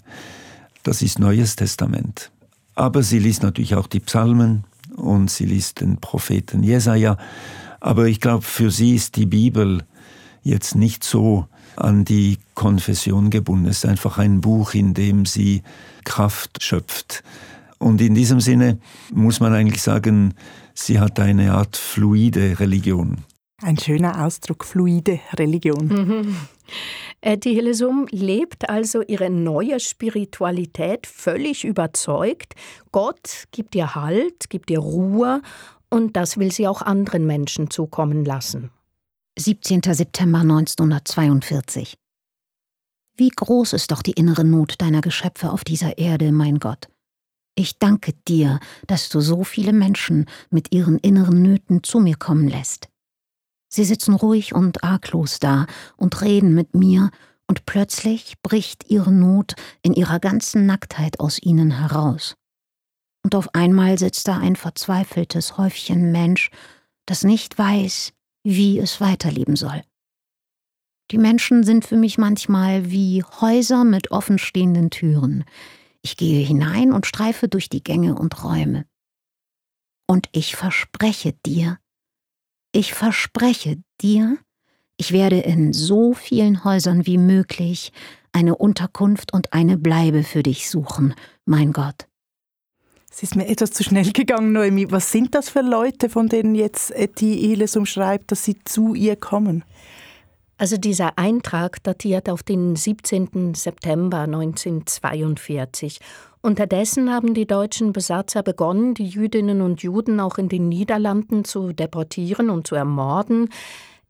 Das 0.84 1.02
ist 1.02 1.20
Neues 1.20 1.56
Testament. 1.56 2.32
Aber 2.76 3.02
sie 3.02 3.20
liest 3.20 3.44
natürlich 3.44 3.76
auch 3.76 3.88
die 3.88 4.02
Psalmen 4.02 4.66
und 4.96 5.32
sie 5.32 5.46
liest 5.46 5.80
den 5.80 5.98
Propheten 5.98 6.64
Jesaja. 6.64 7.18
Aber 7.80 8.08
ich 8.08 8.20
glaube, 8.20 8.44
für 8.44 8.72
sie 8.72 8.96
ist 8.96 9.16
die 9.16 9.26
Bibel 9.26 9.84
jetzt 10.44 10.76
nicht 10.76 11.04
so 11.06 11.48
an 11.78 12.06
die 12.06 12.38
Konfession 12.54 13.30
gebunden. 13.30 13.68
Es 13.68 13.80
ist 13.80 13.86
einfach 13.86 14.18
ein 14.18 14.42
Buch, 14.42 14.74
in 14.74 14.94
dem 14.94 15.26
sie 15.26 15.64
Kraft 16.04 16.64
schöpft. 16.64 17.24
Und 17.78 18.02
in 18.02 18.16
diesem 18.16 18.40
Sinne 18.40 18.80
muss 19.14 19.40
man 19.40 19.54
eigentlich 19.54 19.82
sagen, 19.82 20.34
sie 20.74 21.00
hat 21.00 21.20
eine 21.20 21.54
Art 21.54 21.76
fluide 21.78 22.60
Religion. 22.60 23.24
Ein 23.62 23.78
schöner 23.78 24.26
Ausdruck, 24.26 24.66
fluide 24.66 25.20
Religion. 25.38 25.88
Mhm. 25.88 26.36
Etty 27.22 27.54
Hillesum 27.54 28.08
lebt 28.10 28.70
also 28.70 29.04
ihre 29.04 29.30
neue 29.30 29.80
Spiritualität 29.80 31.06
völlig 31.06 31.64
überzeugt. 31.64 32.56
Gott 32.92 33.46
gibt 33.52 33.76
ihr 33.76 33.94
Halt, 33.94 34.50
gibt 34.50 34.72
ihr 34.72 34.80
Ruhe 34.80 35.42
und 35.90 36.16
das 36.16 36.38
will 36.38 36.52
sie 36.52 36.68
auch 36.68 36.82
anderen 36.82 37.26
Menschen 37.26 37.70
zukommen 37.70 38.26
lassen. 38.26 38.72
17. 39.38 39.82
September 39.92 40.40
1942. 40.40 41.98
Wie 43.18 43.28
groß 43.28 43.74
ist 43.74 43.92
doch 43.92 44.02
die 44.02 44.14
innere 44.14 44.46
Not 44.46 44.76
deiner 44.82 45.02
Geschöpfe 45.02 45.52
auf 45.52 45.66
dieser 45.66 45.98
Erde, 45.98 46.32
mein 46.32 46.58
Gott. 46.60 46.88
Ich 47.54 47.78
danke 47.78 48.14
dir, 48.30 48.62
dass 48.88 49.10
du 49.10 49.20
so 49.20 49.44
viele 49.44 49.74
Menschen 49.74 50.26
mit 50.52 50.74
ihren 50.74 51.00
inneren 51.00 51.42
Nöten 51.42 51.84
zu 51.84 52.00
mir 52.00 52.16
kommen 52.16 52.48
lässt. 52.48 52.88
Sie 53.68 53.84
sitzen 53.84 54.14
ruhig 54.14 54.56
und 54.56 54.86
arglos 54.86 55.40
da 55.40 55.66
und 55.98 56.22
reden 56.22 56.54
mit 56.54 56.74
mir, 56.74 57.12
und 57.48 57.66
plötzlich 57.66 58.42
bricht 58.42 58.90
ihre 58.90 59.12
Not 59.12 59.56
in 59.82 59.94
ihrer 59.94 60.20
ganzen 60.20 60.66
Nacktheit 60.66 61.20
aus 61.20 61.40
ihnen 61.42 61.72
heraus. 61.72 62.36
Und 63.22 63.36
auf 63.36 63.54
einmal 63.54 64.00
sitzt 64.00 64.30
da 64.30 64.38
ein 64.38 64.56
verzweifeltes 64.56 65.58
Häufchen 65.58 66.14
Mensch, 66.14 66.52
das 67.06 67.24
nicht 67.24 67.60
weiß, 67.60 68.14
wie 68.46 68.78
es 68.78 69.02
weiterleben 69.02 69.56
soll. 69.56 69.82
Die 71.12 71.18
Menschen 71.18 71.64
sind 71.64 71.84
für 71.84 71.98
mich 71.98 72.18
manchmal 72.18 72.90
wie 72.92 73.24
Häuser 73.24 73.84
mit 73.84 74.12
offenstehenden 74.12 74.92
Türen. 74.92 75.44
Ich 76.02 76.16
gehe 76.16 76.46
hinein 76.46 76.94
und 76.94 77.06
streife 77.06 77.48
durch 77.48 77.70
die 77.70 77.84
Gänge 77.84 78.16
und 78.16 78.44
Räume. 78.44 78.86
Und 80.08 80.30
ich 80.32 80.56
verspreche 80.56 81.34
dir, 81.46 81.80
ich 82.72 82.94
verspreche 82.94 83.82
dir, 84.02 84.38
ich 84.98 85.12
werde 85.12 85.40
in 85.40 85.74
so 85.74 86.14
vielen 86.14 86.64
Häusern 86.64 87.06
wie 87.08 87.18
möglich 87.18 87.92
eine 88.32 88.56
Unterkunft 88.56 89.34
und 89.34 89.54
eine 89.54 89.78
Bleibe 89.78 90.24
für 90.24 90.44
dich 90.44 90.70
suchen, 90.70 91.16
mein 91.46 91.74
Gott. 91.74 92.08
Es 93.16 93.24
ist 93.24 93.38
mir 93.38 93.48
etwas 93.48 93.72
zu 93.72 93.82
schnell 93.82 94.12
gegangen, 94.12 94.52
Noemi. 94.52 94.92
Was 94.92 95.10
sind 95.10 95.36
das 95.36 95.48
für 95.48 95.62
Leute, 95.62 96.10
von 96.10 96.28
denen 96.28 96.54
jetzt 96.54 96.92
Etty 96.92 97.50
Eles 97.50 97.78
umschreibt, 97.78 98.30
dass 98.30 98.44
sie 98.44 98.58
zu 98.66 98.94
ihr 98.94 99.16
kommen? 99.16 99.64
Also 100.58 100.76
dieser 100.76 101.18
Eintrag 101.18 101.82
datiert 101.82 102.28
auf 102.28 102.44
den 102.44 102.76
17. 102.76 103.56
September 103.56 104.24
1942 104.24 106.02
Unterdessen 106.42 107.10
haben 107.10 107.34
die 107.34 107.48
deutschen 107.48 107.94
Besatzer 107.94 108.44
begonnen, 108.44 108.96
die 108.96 109.08
Jüdinnen 109.08 109.62
und 109.62 109.82
Juden 109.82 110.20
auch 110.20 110.38
in 110.38 110.50
den 110.50 110.68
Niederlanden 110.68 111.46
zu 111.46 111.72
deportieren 111.72 112.50
und 112.50 112.68
zu 112.68 112.76
ermorden. 112.76 113.48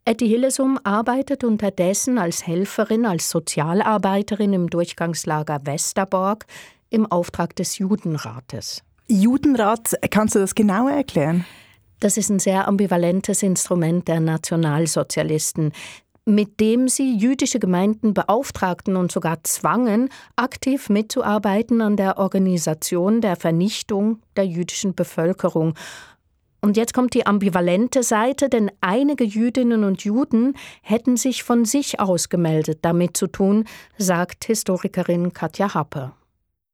Etty 0.06 0.28
Hillesum 0.28 0.80
arbeitet 0.84 1.44
unterdessen 1.44 2.18
als 2.18 2.48
Helferin, 2.48 3.06
als 3.06 3.30
Sozialarbeiterin 3.30 4.54
im 4.54 4.68
Durchgangslager 4.68 5.62
Westerborg 5.64 6.48
im 6.90 7.06
Auftrag 7.06 7.56
des 7.56 7.78
Judenrates. 7.78 8.82
Judenrat, 9.08 9.94
kannst 10.10 10.36
du 10.36 10.40
das 10.40 10.56
genauer 10.56 10.92
erklären? 10.92 11.46
Das 12.00 12.18
ist 12.18 12.30
ein 12.30 12.40
sehr 12.40 12.68
ambivalentes 12.68 13.44
Instrument 13.44 14.08
der 14.08 14.20
Nationalsozialisten 14.20 15.72
mit 16.26 16.60
dem 16.60 16.88
sie 16.88 17.16
jüdische 17.16 17.60
Gemeinden 17.60 18.14
beauftragten 18.14 18.96
und 18.96 19.12
sogar 19.12 19.44
zwangen, 19.44 20.10
aktiv 20.36 20.90
mitzuarbeiten 20.90 21.82
an 21.82 21.98
der 21.98 22.18
Organisation 22.18 23.22
der 23.22 23.36
Vernichtung 23.36 24.22
der 24.36 24.48
jüdischen 24.48 24.96
Bevölkerung. 24.96 25.76
Und 26.62 26.78
jetzt 26.78 26.96
kommt 26.96 27.14
die 27.14 27.28
ambivalente 27.28 28.02
Seite, 28.02 28.50
denn 28.50 28.72
einige 28.82 29.24
Jüdinnen 29.24 29.84
und 29.84 30.04
Juden 30.04 30.56
hätten 30.82 31.16
sich 31.16 31.44
von 31.44 31.64
sich 31.64 32.00
aus 32.00 32.30
gemeldet, 32.30 32.80
damit 32.82 33.16
zu 33.16 33.28
tun, 33.28 33.66
sagt 34.00 34.46
Historikerin 34.46 35.32
Katja 35.32 35.76
Happe. 35.76 36.14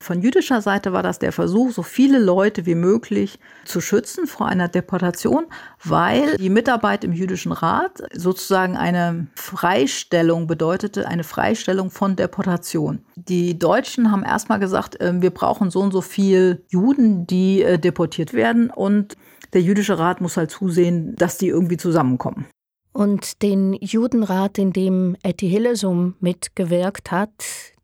Von 0.01 0.19
jüdischer 0.23 0.61
Seite 0.61 0.93
war 0.93 1.03
das 1.03 1.19
der 1.19 1.31
Versuch, 1.31 1.71
so 1.71 1.83
viele 1.83 2.17
Leute 2.17 2.65
wie 2.65 2.73
möglich 2.73 3.37
zu 3.65 3.81
schützen 3.81 4.25
vor 4.25 4.47
einer 4.47 4.67
Deportation, 4.67 5.45
weil 5.83 6.37
die 6.37 6.49
Mitarbeit 6.49 7.03
im 7.03 7.13
jüdischen 7.13 7.51
Rat 7.51 8.01
sozusagen 8.11 8.77
eine 8.77 9.27
Freistellung 9.35 10.47
bedeutete, 10.47 11.07
eine 11.07 11.23
Freistellung 11.23 11.91
von 11.91 12.15
Deportation. 12.15 13.05
Die 13.15 13.59
Deutschen 13.59 14.11
haben 14.11 14.23
erstmal 14.23 14.57
gesagt, 14.57 14.97
ähm, 15.01 15.21
wir 15.21 15.29
brauchen 15.29 15.69
so 15.69 15.81
und 15.81 15.91
so 15.91 16.01
viel 16.01 16.65
Juden, 16.69 17.27
die 17.27 17.61
äh, 17.61 17.77
deportiert 17.77 18.33
werden 18.33 18.71
und 18.71 19.15
der 19.53 19.61
jüdische 19.61 19.99
Rat 19.99 20.19
muss 20.19 20.35
halt 20.35 20.49
zusehen, 20.49 21.15
dass 21.15 21.37
die 21.37 21.49
irgendwie 21.49 21.77
zusammenkommen. 21.77 22.47
Und 22.91 23.43
den 23.43 23.73
Judenrat, 23.73 24.57
in 24.57 24.73
dem 24.73 25.15
Etty 25.21 25.47
Hillesum 25.47 26.15
mitgewirkt 26.19 27.11
hat, 27.11 27.31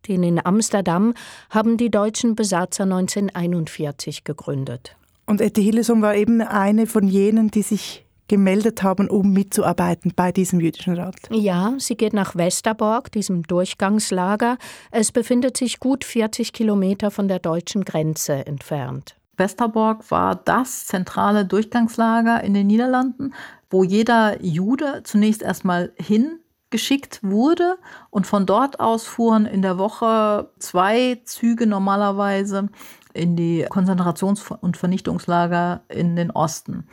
den 0.08 0.24
in 0.24 0.46
Amsterdam, 0.46 1.14
haben 1.50 1.78
die 1.78 1.92
deutschen 1.92 2.36
Besatzer 2.36 2.84
1941 2.84 4.24
gegründet. 4.24 4.96
Und 5.26 5.42
Etty 5.42 5.64
Hillesum 5.64 6.02
war 6.02 6.16
eben 6.16 6.42
eine 6.42 6.88
von 6.88 7.08
jenen, 7.08 7.52
die 7.52 7.62
sich 7.62 8.06
gemeldet 8.28 8.84
haben, 8.84 9.10
um 9.10 9.32
mitzuarbeiten 9.32 10.14
bei 10.16 10.32
diesem 10.32 10.60
jüdischen 10.60 10.96
Rat. 10.96 11.16
Ja, 11.32 11.74
sie 11.78 11.96
geht 11.96 12.14
nach 12.14 12.36
Westerborg, 12.36 13.12
diesem 13.12 13.44
Durchgangslager. 13.44 14.58
Es 14.92 15.12
befindet 15.12 15.58
sich 15.58 15.80
gut 15.80 16.04
40 16.04 16.54
Kilometer 16.54 17.12
von 17.12 17.28
der 17.28 17.40
deutschen 17.40 17.86
Grenze 17.86 18.46
entfernt. 18.46 19.16
Westerborg 19.38 20.10
war 20.10 20.36
das 20.36 20.88
zentrale 20.88 21.46
Durchgangslager 21.46 22.44
in 22.44 22.54
den 22.54 22.68
Niederlanden, 22.68 23.34
wo 23.70 23.84
jeder 23.84 24.42
Jude 24.44 25.02
zunächst 25.04 25.42
erstmal 25.42 25.94
hin 25.98 26.40
geschickt 26.70 27.20
wurde 27.22 27.78
und 28.10 28.28
von 28.28 28.46
dort 28.46 28.80
aus 28.80 29.06
fuhren 29.06 29.46
in 29.46 29.62
der 29.62 29.78
Woche 29.78 30.50
zwei 30.60 31.22
Züge 31.26 31.66
normalerweise 31.68 32.70
in 33.14 33.36
die 33.36 33.66
Konzentrations- 33.68 34.52
und 34.52 34.78
Vernichtungslager 34.78 35.82
in 35.90 36.16
den 36.16 36.32
Osten. 36.32 36.88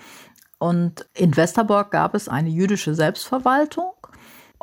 Und 0.58 1.06
in 1.14 1.36
Westerborg 1.36 1.90
gab 1.90 2.14
es 2.14 2.28
eine 2.28 2.48
jüdische 2.48 2.94
Selbstverwaltung. 2.94 3.92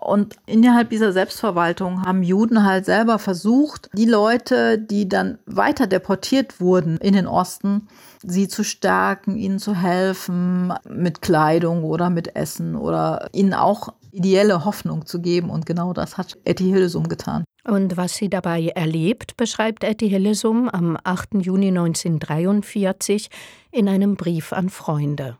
Und 0.01 0.35
innerhalb 0.47 0.89
dieser 0.89 1.13
Selbstverwaltung 1.13 2.03
haben 2.03 2.23
Juden 2.23 2.65
halt 2.65 2.85
selber 2.85 3.19
versucht, 3.19 3.89
die 3.93 4.05
Leute, 4.05 4.79
die 4.79 5.07
dann 5.07 5.37
weiter 5.45 5.85
deportiert 5.85 6.59
wurden 6.59 6.97
in 6.97 7.13
den 7.13 7.27
Osten, 7.27 7.87
sie 8.23 8.47
zu 8.47 8.63
stärken, 8.63 9.35
ihnen 9.37 9.59
zu 9.59 9.75
helfen 9.75 10.73
mit 10.89 11.21
Kleidung 11.21 11.83
oder 11.83 12.09
mit 12.09 12.35
Essen 12.35 12.75
oder 12.75 13.29
ihnen 13.31 13.53
auch 13.53 13.93
ideelle 14.11 14.65
Hoffnung 14.65 15.05
zu 15.05 15.21
geben. 15.21 15.49
Und 15.51 15.65
genau 15.67 15.93
das 15.93 16.17
hat 16.17 16.37
Etty 16.45 16.65
Hillesum 16.65 17.07
getan. 17.07 17.43
Und 17.63 17.95
was 17.95 18.15
sie 18.15 18.29
dabei 18.29 18.71
erlebt, 18.75 19.37
beschreibt 19.37 19.83
Etty 19.83 20.09
Hillesum 20.09 20.67
am 20.67 20.97
8. 21.03 21.35
Juni 21.41 21.67
1943 21.67 23.29
in 23.71 23.87
einem 23.87 24.15
Brief 24.15 24.51
an 24.51 24.69
Freunde. 24.69 25.37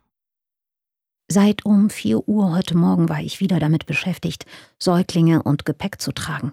Seit 1.34 1.63
um 1.63 1.89
4 1.89 2.28
Uhr 2.28 2.52
heute 2.52 2.76
Morgen 2.76 3.08
war 3.08 3.22
ich 3.22 3.39
wieder 3.39 3.58
damit 3.58 3.86
beschäftigt, 3.86 4.46
Säuglinge 4.78 5.41
und 5.44 5.63
Gepäck 5.63 6.02
zu 6.02 6.12
tragen. 6.12 6.52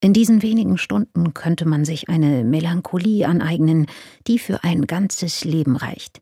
In 0.00 0.12
diesen 0.12 0.42
wenigen 0.42 0.78
Stunden 0.78 1.34
könnte 1.34 1.66
man 1.66 1.84
sich 1.84 2.08
eine 2.08 2.44
Melancholie 2.44 3.26
aneignen, 3.26 3.86
die 4.28 4.38
für 4.38 4.62
ein 4.62 4.86
ganzes 4.86 5.44
Leben 5.44 5.74
reicht. 5.74 6.20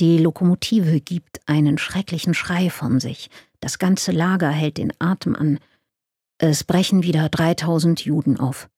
Die 0.00 0.18
Lokomotive 0.18 1.00
gibt 1.00 1.38
einen 1.46 1.78
schrecklichen 1.78 2.34
Schrei 2.34 2.70
von 2.70 2.98
sich, 2.98 3.30
das 3.60 3.78
ganze 3.78 4.10
Lager 4.10 4.50
hält 4.50 4.76
den 4.76 4.92
Atem 4.98 5.36
an. 5.36 5.60
Es 6.38 6.64
brechen 6.64 7.04
wieder 7.04 7.28
3000 7.28 8.04
Juden 8.04 8.40
auf. 8.40 8.68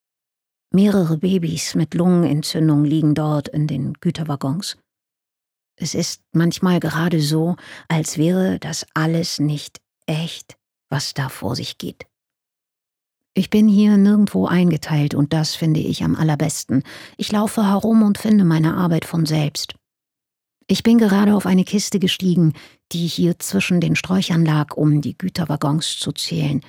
Mehrere 0.70 1.16
Babys 1.16 1.74
mit 1.74 1.94
Lungenentzündung 1.94 2.84
liegen 2.84 3.14
dort 3.14 3.48
in 3.48 3.66
den 3.66 3.94
Güterwaggons. 3.94 4.76
Es 5.82 5.94
ist 5.94 6.22
manchmal 6.32 6.80
gerade 6.80 7.20
so, 7.20 7.56
als 7.88 8.16
wäre 8.16 8.58
das 8.60 8.86
alles 8.94 9.40
nicht 9.40 9.80
echt, 10.06 10.56
was 10.88 11.12
da 11.12 11.28
vor 11.28 11.56
sich 11.56 11.76
geht. 11.76 12.06
Ich 13.34 13.50
bin 13.50 13.66
hier 13.66 13.96
nirgendwo 13.96 14.46
eingeteilt 14.46 15.14
und 15.14 15.32
das 15.32 15.54
finde 15.54 15.80
ich 15.80 16.04
am 16.04 16.14
allerbesten. 16.14 16.84
Ich 17.16 17.32
laufe 17.32 17.66
herum 17.66 18.02
und 18.02 18.18
finde 18.18 18.44
meine 18.44 18.74
Arbeit 18.74 19.04
von 19.04 19.26
selbst. 19.26 19.74
Ich 20.68 20.82
bin 20.82 20.98
gerade 20.98 21.34
auf 21.34 21.46
eine 21.46 21.64
Kiste 21.64 21.98
gestiegen, 21.98 22.52
die 22.92 23.06
hier 23.06 23.38
zwischen 23.38 23.80
den 23.80 23.96
Sträuchern 23.96 24.44
lag, 24.44 24.76
um 24.76 25.00
die 25.00 25.16
Güterwaggons 25.16 25.98
zu 25.98 26.12
zählen. 26.12 26.60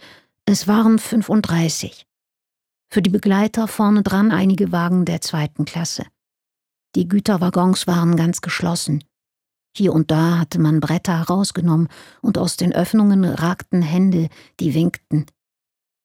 Es 0.46 0.68
waren 0.68 1.00
35. 1.00 2.06
Für 2.90 3.02
die 3.02 3.10
Begleiter 3.10 3.68
vorne 3.68 4.02
dran 4.02 4.32
einige 4.32 4.72
Wagen 4.72 5.06
der 5.06 5.22
zweiten 5.22 5.66
Klasse. 5.66 6.06
Die 6.96 7.08
Güterwaggons 7.08 7.88
waren 7.88 8.16
ganz 8.16 8.42
geschlossen. 8.42 9.04
Hier 9.76 9.94
und 9.94 10.12
da 10.12 10.38
hatte 10.38 10.60
man 10.60 10.80
Bretter 10.80 11.18
herausgenommen 11.18 11.88
und 12.22 12.38
aus 12.38 12.58
den 12.58 12.74
Öffnungen 12.74 13.26
ragten 13.26 13.82
Hände, 13.82 14.30
die 14.60 14.76
winkten. 14.76 15.26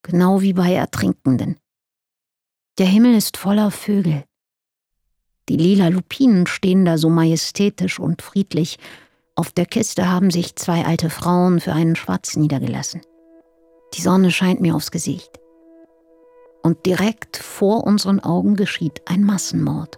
Genau 0.02 0.40
wie 0.40 0.54
bei 0.54 0.72
Ertrinkenden. 0.72 1.58
Der 2.78 2.86
Himmel 2.86 3.14
ist 3.14 3.36
voller 3.36 3.70
Vögel. 3.70 4.24
Die 5.48 5.56
lila 5.56 5.88
Lupinen 5.88 6.46
stehen 6.46 6.84
da 6.84 6.96
so 6.96 7.10
majestätisch 7.10 7.98
und 7.98 8.22
friedlich, 8.22 8.78
Auf 9.34 9.52
der 9.52 9.66
Kiste 9.66 10.10
haben 10.10 10.32
sich 10.32 10.56
zwei 10.56 10.84
alte 10.84 11.10
Frauen 11.10 11.60
für 11.60 11.72
einen 11.72 11.94
Schwarz 11.94 12.34
niedergelassen. 12.34 13.02
Die 13.94 14.00
Sonne 14.00 14.32
scheint 14.32 14.60
mir 14.60 14.74
aufs 14.74 14.90
Gesicht. 14.90 15.38
Und 16.64 16.86
direkt 16.86 17.36
vor 17.36 17.84
unseren 17.84 18.18
Augen 18.18 18.56
geschieht 18.56 19.02
ein 19.06 19.22
Massenmord. 19.22 19.96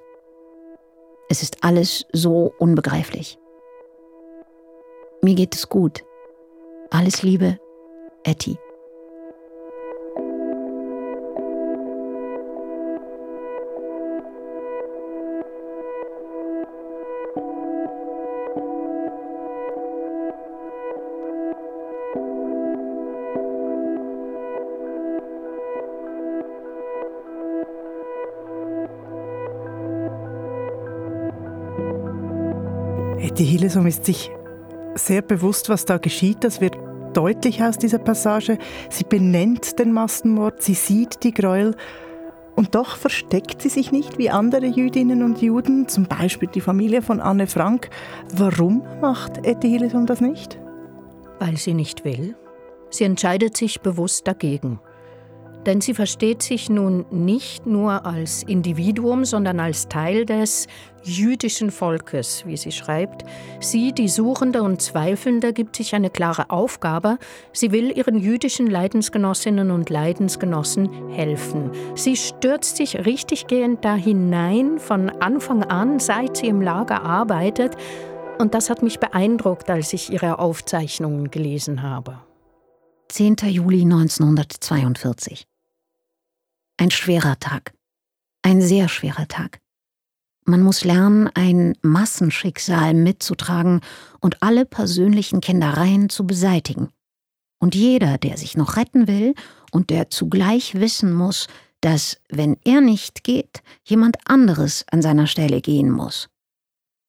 Es 1.30 1.44
ist 1.44 1.58
alles 1.62 2.06
so 2.12 2.52
unbegreiflich. 2.58 3.38
Mir 5.22 5.36
geht 5.36 5.54
es 5.54 5.68
gut. 5.68 6.02
Alles 6.90 7.22
Liebe, 7.22 7.60
Etty. 8.24 8.58
Die 33.38 33.44
Hillesum 33.44 33.86
ist 33.86 34.04
sich 34.04 34.30
sehr 34.94 35.22
bewusst, 35.22 35.68
was 35.68 35.84
da 35.84 35.98
geschieht. 35.98 36.44
Das 36.44 36.60
wird 36.60 36.76
deutlich 37.14 37.62
aus 37.62 37.78
dieser 37.78 37.98
Passage. 37.98 38.58
Sie 38.90 39.04
benennt 39.04 39.78
den 39.78 39.92
Massenmord, 39.92 40.62
sie 40.62 40.74
sieht 40.74 41.22
die 41.22 41.32
Gräuel 41.32 41.74
und 42.56 42.74
doch 42.74 42.96
versteckt 42.96 43.62
sie 43.62 43.68
sich 43.68 43.92
nicht 43.92 44.18
wie 44.18 44.30
andere 44.30 44.66
Jüdinnen 44.66 45.22
und 45.22 45.40
Juden, 45.40 45.88
zum 45.88 46.04
Beispiel 46.04 46.48
die 46.48 46.60
Familie 46.60 47.02
von 47.02 47.20
Anne 47.20 47.46
Frank. 47.46 47.88
Warum 48.34 48.82
macht 49.00 49.46
Etty 49.46 49.70
Hillesum 49.70 50.06
das 50.06 50.20
nicht? 50.20 50.58
Weil 51.38 51.56
sie 51.56 51.74
nicht 51.74 52.04
will. 52.04 52.36
Sie 52.90 53.04
entscheidet 53.04 53.56
sich 53.56 53.80
bewusst 53.80 54.26
dagegen. 54.26 54.80
Denn 55.66 55.80
sie 55.80 55.92
versteht 55.92 56.42
sich 56.42 56.70
nun 56.70 57.04
nicht 57.10 57.66
nur 57.66 58.06
als 58.06 58.42
Individuum, 58.42 59.24
sondern 59.24 59.60
als 59.60 59.88
Teil 59.88 60.24
des 60.24 60.66
jüdischen 61.02 61.70
Volkes, 61.70 62.44
wie 62.46 62.56
sie 62.56 62.72
schreibt. 62.72 63.24
Sie, 63.60 63.92
die 63.92 64.08
Suchende 64.08 64.62
und 64.62 64.80
Zweifelnde, 64.80 65.52
gibt 65.52 65.76
sich 65.76 65.94
eine 65.94 66.10
klare 66.10 66.50
Aufgabe. 66.50 67.18
Sie 67.52 67.72
will 67.72 67.96
ihren 67.96 68.18
jüdischen 68.18 68.68
Leidensgenossinnen 68.68 69.70
und 69.70 69.90
Leidensgenossen 69.90 71.10
helfen. 71.10 71.70
Sie 71.94 72.16
stürzt 72.16 72.76
sich 72.76 73.04
richtiggehend 73.06 73.84
da 73.84 73.94
hinein 73.94 74.78
von 74.78 75.10
Anfang 75.10 75.62
an, 75.64 75.98
seit 76.00 76.38
sie 76.38 76.48
im 76.48 76.62
Lager 76.62 77.02
arbeitet. 77.02 77.76
Und 78.38 78.54
das 78.54 78.70
hat 78.70 78.82
mich 78.82 78.98
beeindruckt, 78.98 79.68
als 79.68 79.92
ich 79.92 80.10
ihre 80.10 80.38
Aufzeichnungen 80.38 81.30
gelesen 81.30 81.82
habe. 81.82 82.18
10. 83.08 83.36
Juli 83.48 83.82
1942. 83.82 85.49
Ein 86.80 86.90
schwerer 86.90 87.38
Tag. 87.38 87.74
Ein 88.40 88.62
sehr 88.62 88.88
schwerer 88.88 89.28
Tag. 89.28 89.60
Man 90.46 90.62
muss 90.62 90.82
lernen, 90.82 91.28
ein 91.34 91.76
Massenschicksal 91.82 92.94
mitzutragen 92.94 93.82
und 94.20 94.42
alle 94.42 94.64
persönlichen 94.64 95.42
Kindereien 95.42 96.08
zu 96.08 96.26
beseitigen. 96.26 96.88
Und 97.58 97.74
jeder, 97.74 98.16
der 98.16 98.38
sich 98.38 98.56
noch 98.56 98.78
retten 98.78 99.06
will 99.08 99.34
und 99.72 99.90
der 99.90 100.08
zugleich 100.08 100.74
wissen 100.74 101.12
muss, 101.12 101.48
dass, 101.82 102.18
wenn 102.30 102.56
er 102.64 102.80
nicht 102.80 103.24
geht, 103.24 103.62
jemand 103.84 104.16
anderes 104.24 104.86
an 104.90 105.02
seiner 105.02 105.26
Stelle 105.26 105.60
gehen 105.60 105.90
muss. 105.90 106.30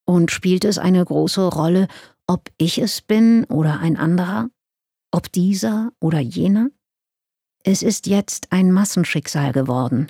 Und 0.04 0.30
spielt 0.30 0.66
es 0.66 0.76
eine 0.76 1.02
große 1.02 1.48
Rolle, 1.48 1.88
ob 2.26 2.50
ich 2.58 2.76
es 2.76 3.00
bin 3.00 3.44
oder 3.44 3.80
ein 3.80 3.96
anderer? 3.96 4.50
Ob 5.10 5.32
dieser 5.32 5.92
oder 5.98 6.20
jener? 6.20 6.68
Es 7.64 7.82
ist 7.82 8.06
jetzt 8.06 8.50
ein 8.50 8.72
Massenschicksal 8.72 9.52
geworden, 9.52 10.08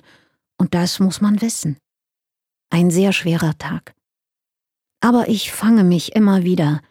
und 0.57 0.73
das 0.73 0.99
muss 0.99 1.21
man 1.21 1.41
wissen. 1.41 1.77
Ein 2.69 2.89
sehr 2.89 3.13
schwerer 3.13 3.57
Tag. 3.57 3.93
Aber 5.01 5.27
ich 5.27 5.51
fange 5.51 5.83
mich 5.83 6.15
immer 6.15 6.43
wieder 6.43 6.81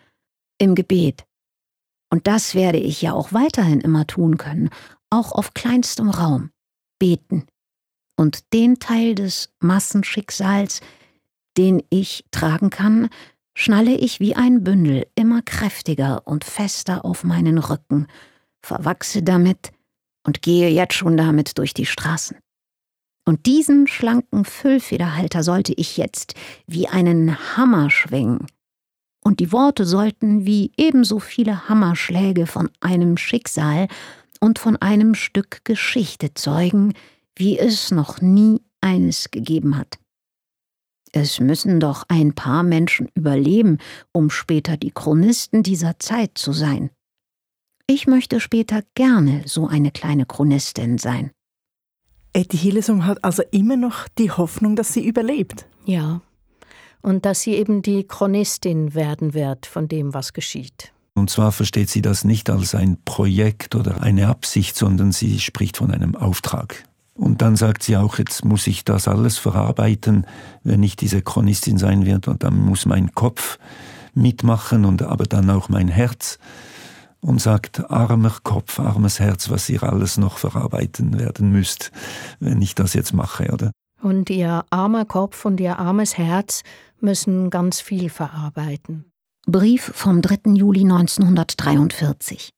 im 0.58 0.74
Gebet. 0.74 1.24
Und 2.10 2.26
das 2.26 2.54
werde 2.54 2.78
ich 2.78 3.02
ja 3.02 3.14
auch 3.14 3.32
weiterhin 3.32 3.80
immer 3.80 4.06
tun 4.06 4.36
können, 4.36 4.70
auch 5.10 5.32
auf 5.32 5.54
kleinstem 5.54 6.10
Raum, 6.10 6.50
beten. 6.98 7.46
Und 8.16 8.52
den 8.52 8.78
Teil 8.78 9.14
des 9.14 9.52
Massenschicksals, 9.60 10.80
den 11.56 11.82
ich 11.90 12.24
tragen 12.30 12.70
kann, 12.70 13.08
schnalle 13.56 13.96
ich 13.96 14.20
wie 14.20 14.36
ein 14.36 14.62
Bündel 14.62 15.06
immer 15.14 15.42
kräftiger 15.42 16.26
und 16.26 16.44
fester 16.44 17.04
auf 17.04 17.24
meinen 17.24 17.58
Rücken, 17.58 18.06
verwachse 18.60 19.22
damit, 19.22 19.72
und 20.24 20.42
gehe 20.42 20.68
jetzt 20.68 20.94
schon 20.94 21.16
damit 21.16 21.58
durch 21.58 21.74
die 21.74 21.86
Straßen. 21.86 22.36
Und 23.24 23.46
diesen 23.46 23.86
schlanken 23.86 24.44
Füllfederhalter 24.44 25.42
sollte 25.42 25.72
ich 25.74 25.96
jetzt 25.96 26.34
wie 26.66 26.88
einen 26.88 27.56
Hammer 27.56 27.90
schwingen. 27.90 28.46
Und 29.24 29.38
die 29.38 29.52
Worte 29.52 29.84
sollten 29.84 30.46
wie 30.46 30.72
ebenso 30.76 31.20
viele 31.20 31.68
Hammerschläge 31.68 32.46
von 32.46 32.70
einem 32.80 33.16
Schicksal 33.16 33.86
und 34.40 34.58
von 34.58 34.76
einem 34.76 35.14
Stück 35.14 35.64
Geschichte 35.64 36.34
zeugen, 36.34 36.94
wie 37.36 37.58
es 37.58 37.92
noch 37.92 38.20
nie 38.20 38.60
eines 38.80 39.30
gegeben 39.30 39.78
hat. 39.78 39.98
Es 41.12 41.38
müssen 41.40 41.78
doch 41.78 42.04
ein 42.08 42.34
paar 42.34 42.62
Menschen 42.62 43.08
überleben, 43.14 43.78
um 44.12 44.30
später 44.30 44.76
die 44.76 44.90
Chronisten 44.90 45.62
dieser 45.62 45.98
Zeit 45.98 46.32
zu 46.36 46.52
sein. 46.52 46.90
Ich 47.94 48.06
möchte 48.06 48.40
später 48.40 48.80
gerne 48.94 49.42
so 49.44 49.68
eine 49.68 49.90
kleine 49.90 50.24
Chronistin 50.24 50.96
sein. 50.96 51.30
Etty 52.32 52.56
Hillesum 52.56 53.04
hat 53.04 53.22
also 53.22 53.42
immer 53.50 53.76
noch 53.76 54.08
die 54.16 54.30
Hoffnung, 54.30 54.76
dass 54.76 54.94
sie 54.94 55.06
überlebt. 55.06 55.66
Ja. 55.84 56.22
Und 57.02 57.26
dass 57.26 57.42
sie 57.42 57.52
eben 57.52 57.82
die 57.82 58.04
Chronistin 58.04 58.94
werden 58.94 59.34
wird 59.34 59.66
von 59.66 59.88
dem, 59.88 60.14
was 60.14 60.32
geschieht. 60.32 60.90
Und 61.12 61.28
zwar 61.28 61.52
versteht 61.52 61.90
sie 61.90 62.00
das 62.00 62.24
nicht 62.24 62.48
als 62.48 62.74
ein 62.74 62.96
Projekt 63.04 63.74
oder 63.74 64.00
eine 64.00 64.28
Absicht, 64.28 64.74
sondern 64.74 65.12
sie 65.12 65.38
spricht 65.38 65.76
von 65.76 65.90
einem 65.90 66.14
Auftrag. 66.14 66.84
Und 67.12 67.42
dann 67.42 67.56
sagt 67.56 67.82
sie 67.82 67.98
auch, 67.98 68.16
jetzt 68.16 68.42
muss 68.42 68.66
ich 68.68 68.86
das 68.86 69.06
alles 69.06 69.36
verarbeiten, 69.36 70.26
wenn 70.64 70.82
ich 70.82 70.96
diese 70.96 71.20
Chronistin 71.20 71.76
sein 71.76 72.06
werde. 72.06 72.30
Und 72.30 72.42
dann 72.42 72.56
muss 72.56 72.86
mein 72.86 73.14
Kopf 73.14 73.58
mitmachen 74.14 74.86
und 74.86 75.02
aber 75.02 75.24
dann 75.24 75.50
auch 75.50 75.68
mein 75.68 75.88
Herz 75.88 76.38
und 77.22 77.40
sagt, 77.40 77.90
armer 77.90 78.36
Kopf, 78.42 78.78
armes 78.78 79.20
Herz, 79.20 79.48
was 79.48 79.68
ihr 79.70 79.82
alles 79.84 80.18
noch 80.18 80.38
verarbeiten 80.38 81.18
werden 81.18 81.50
müsst, 81.50 81.92
wenn 82.40 82.60
ich 82.60 82.74
das 82.74 82.94
jetzt 82.94 83.14
mache, 83.14 83.50
oder? 83.52 83.70
Und 84.02 84.28
ihr 84.28 84.64
armer 84.70 85.04
Kopf 85.04 85.44
und 85.44 85.60
ihr 85.60 85.78
armes 85.78 86.18
Herz 86.18 86.62
müssen 87.00 87.50
ganz 87.50 87.80
viel 87.80 88.10
verarbeiten. 88.10 89.04
Brief 89.46 89.92
vom 89.94 90.20
3. 90.20 90.52
Juli 90.54 90.82
1943. 90.82 92.50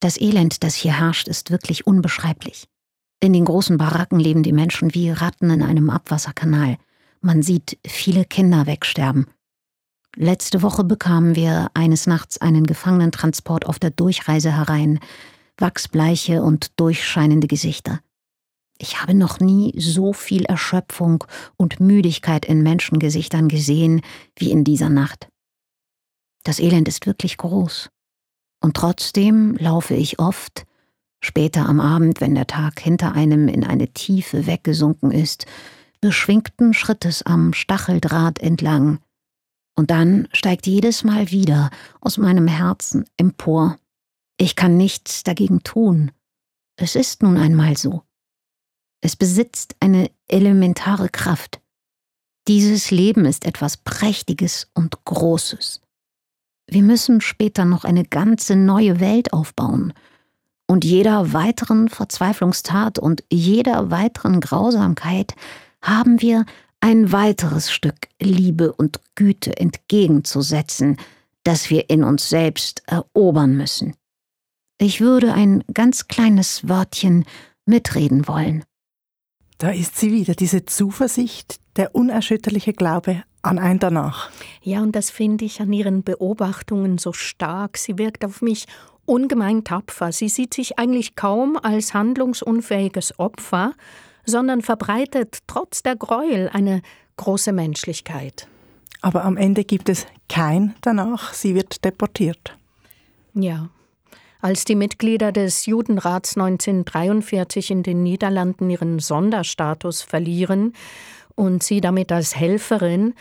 Das 0.00 0.20
Elend, 0.20 0.62
das 0.62 0.74
hier 0.74 0.98
herrscht, 0.98 1.28
ist 1.28 1.50
wirklich 1.50 1.86
unbeschreiblich. 1.86 2.66
In 3.20 3.32
den 3.32 3.46
großen 3.46 3.78
Baracken 3.78 4.20
leben 4.20 4.42
die 4.42 4.52
Menschen 4.52 4.94
wie 4.94 5.10
Ratten 5.10 5.50
in 5.50 5.62
einem 5.62 5.88
Abwasserkanal. 5.88 6.76
Man 7.22 7.42
sieht 7.42 7.78
viele 7.86 8.26
Kinder 8.26 8.66
wegsterben. 8.66 9.26
Letzte 10.18 10.62
Woche 10.62 10.82
bekamen 10.82 11.36
wir 11.36 11.70
eines 11.74 12.06
Nachts 12.06 12.38
einen 12.38 12.64
Gefangenentransport 12.64 13.66
auf 13.66 13.78
der 13.78 13.90
Durchreise 13.90 14.50
herein, 14.56 14.98
wachsbleiche 15.58 16.42
und 16.42 16.80
durchscheinende 16.80 17.46
Gesichter. 17.46 18.00
Ich 18.78 19.02
habe 19.02 19.12
noch 19.12 19.40
nie 19.40 19.74
so 19.78 20.14
viel 20.14 20.46
Erschöpfung 20.46 21.24
und 21.58 21.80
Müdigkeit 21.80 22.46
in 22.46 22.62
Menschengesichtern 22.62 23.48
gesehen 23.48 24.00
wie 24.38 24.50
in 24.50 24.64
dieser 24.64 24.88
Nacht. 24.88 25.28
Das 26.44 26.60
Elend 26.60 26.88
ist 26.88 27.06
wirklich 27.06 27.36
groß. 27.36 27.90
Und 28.62 28.74
trotzdem 28.74 29.54
laufe 29.58 29.94
ich 29.94 30.18
oft, 30.18 30.64
später 31.20 31.68
am 31.68 31.78
Abend, 31.78 32.22
wenn 32.22 32.34
der 32.34 32.46
Tag 32.46 32.80
hinter 32.80 33.12
einem 33.12 33.48
in 33.48 33.64
eine 33.64 33.88
Tiefe 33.88 34.46
weggesunken 34.46 35.10
ist, 35.10 35.44
beschwingten 36.00 36.72
Schrittes 36.72 37.22
am 37.22 37.52
Stacheldraht 37.52 38.38
entlang, 38.38 39.00
und 39.76 39.90
dann 39.90 40.26
steigt 40.32 40.66
jedes 40.66 41.04
Mal 41.04 41.30
wieder 41.30 41.70
aus 42.00 42.18
meinem 42.18 42.48
Herzen 42.48 43.04
empor. 43.16 43.78
Ich 44.38 44.56
kann 44.56 44.76
nichts 44.76 45.22
dagegen 45.22 45.62
tun. 45.62 46.10
Es 46.76 46.96
ist 46.96 47.22
nun 47.22 47.36
einmal 47.36 47.76
so. 47.76 48.02
Es 49.02 49.16
besitzt 49.16 49.76
eine 49.80 50.10
elementare 50.28 51.08
Kraft. 51.08 51.60
Dieses 52.48 52.90
Leben 52.90 53.24
ist 53.24 53.44
etwas 53.44 53.76
Prächtiges 53.76 54.68
und 54.74 55.04
Großes. 55.04 55.80
Wir 56.68 56.82
müssen 56.82 57.20
später 57.20 57.64
noch 57.64 57.84
eine 57.84 58.04
ganze 58.04 58.56
neue 58.56 58.98
Welt 58.98 59.32
aufbauen. 59.32 59.92
Und 60.66 60.84
jeder 60.84 61.32
weiteren 61.32 61.88
Verzweiflungstat 61.88 62.98
und 62.98 63.22
jeder 63.30 63.90
weiteren 63.90 64.40
Grausamkeit 64.40 65.34
haben 65.80 66.20
wir 66.20 66.44
ein 66.80 67.12
weiteres 67.12 67.70
Stück 67.70 68.08
Liebe 68.20 68.72
und 68.72 69.00
Güte 69.14 69.56
entgegenzusetzen, 69.56 70.96
das 71.44 71.70
wir 71.70 71.90
in 71.90 72.04
uns 72.04 72.28
selbst 72.28 72.82
erobern 72.86 73.56
müssen. 73.56 73.94
Ich 74.78 75.00
würde 75.00 75.32
ein 75.32 75.64
ganz 75.72 76.08
kleines 76.08 76.68
Wörtchen 76.68 77.24
mitreden 77.64 78.28
wollen. 78.28 78.64
Da 79.58 79.70
ist 79.70 79.96
sie 79.96 80.12
wieder, 80.12 80.34
diese 80.34 80.66
Zuversicht, 80.66 81.60
der 81.76 81.94
unerschütterliche 81.94 82.74
Glaube 82.74 83.22
an 83.42 83.58
ein 83.58 83.78
Danach. 83.78 84.30
Ja, 84.62 84.82
und 84.82 84.94
das 84.94 85.10
finde 85.10 85.44
ich 85.44 85.60
an 85.60 85.72
ihren 85.72 86.02
Beobachtungen 86.02 86.98
so 86.98 87.12
stark. 87.12 87.78
Sie 87.78 87.96
wirkt 87.96 88.24
auf 88.24 88.42
mich 88.42 88.66
ungemein 89.06 89.64
tapfer. 89.64 90.12
Sie 90.12 90.28
sieht 90.28 90.52
sich 90.52 90.78
eigentlich 90.78 91.16
kaum 91.16 91.56
als 91.56 91.94
handlungsunfähiges 91.94 93.18
Opfer, 93.18 93.72
sondern 94.26 94.60
verbreitet 94.60 95.38
trotz 95.46 95.82
der 95.82 95.96
Gräuel 95.96 96.50
eine 96.52 96.82
große 97.16 97.52
Menschlichkeit. 97.52 98.48
Aber 99.00 99.24
am 99.24 99.36
Ende 99.36 99.64
gibt 99.64 99.88
es 99.88 100.06
kein 100.28 100.74
danach. 100.80 101.32
Sie 101.32 101.54
wird 101.54 101.84
deportiert. 101.84 102.56
Ja. 103.34 103.68
Als 104.40 104.64
die 104.64 104.74
Mitglieder 104.74 105.32
des 105.32 105.66
Judenrats 105.66 106.36
1943 106.36 107.70
in 107.70 107.82
den 107.82 108.02
Niederlanden 108.02 108.68
ihren 108.68 108.98
Sonderstatus 108.98 110.02
verlieren 110.02 110.74
und 111.34 111.62
sie 111.62 111.80
damit 111.80 112.12
als 112.12 112.36
Helferin, 112.36 113.14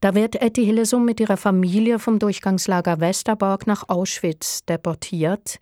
da 0.00 0.14
wird 0.14 0.36
Etty 0.36 0.64
Hillesum 0.64 1.04
mit 1.04 1.18
ihrer 1.20 1.36
Familie 1.36 1.98
vom 1.98 2.18
Durchgangslager 2.18 3.00
Westerbork 3.00 3.66
nach 3.66 3.88
Auschwitz 3.88 4.64
deportiert. 4.64 5.58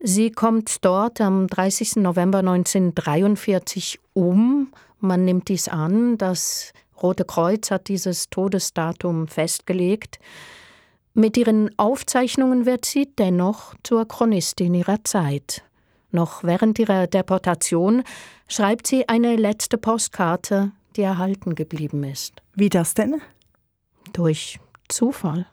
Sie 0.00 0.30
kommt 0.30 0.84
dort 0.84 1.20
am 1.20 1.48
30. 1.48 1.96
November 1.96 2.38
1943 2.38 3.98
um. 4.12 4.72
Man 5.00 5.24
nimmt 5.24 5.48
dies 5.48 5.68
an, 5.68 6.16
das 6.18 6.72
Rote 7.02 7.24
Kreuz 7.24 7.70
hat 7.70 7.88
dieses 7.88 8.30
Todesdatum 8.30 9.28
festgelegt. 9.28 10.18
Mit 11.14 11.36
ihren 11.36 11.76
Aufzeichnungen 11.78 12.64
wird 12.64 12.84
sie 12.84 13.08
dennoch 13.18 13.74
zur 13.82 14.06
Chronistin 14.06 14.74
ihrer 14.74 15.02
Zeit. 15.04 15.64
Noch 16.10 16.44
während 16.44 16.78
ihrer 16.78 17.06
Deportation 17.06 18.02
schreibt 18.46 18.86
sie 18.86 19.08
eine 19.08 19.36
letzte 19.36 19.78
Postkarte, 19.78 20.72
die 20.96 21.02
erhalten 21.02 21.54
geblieben 21.54 22.04
ist. 22.04 22.34
Wie 22.54 22.68
das 22.68 22.94
denn? 22.94 23.20
Durch 24.12 24.60
Zufall. 24.88 25.46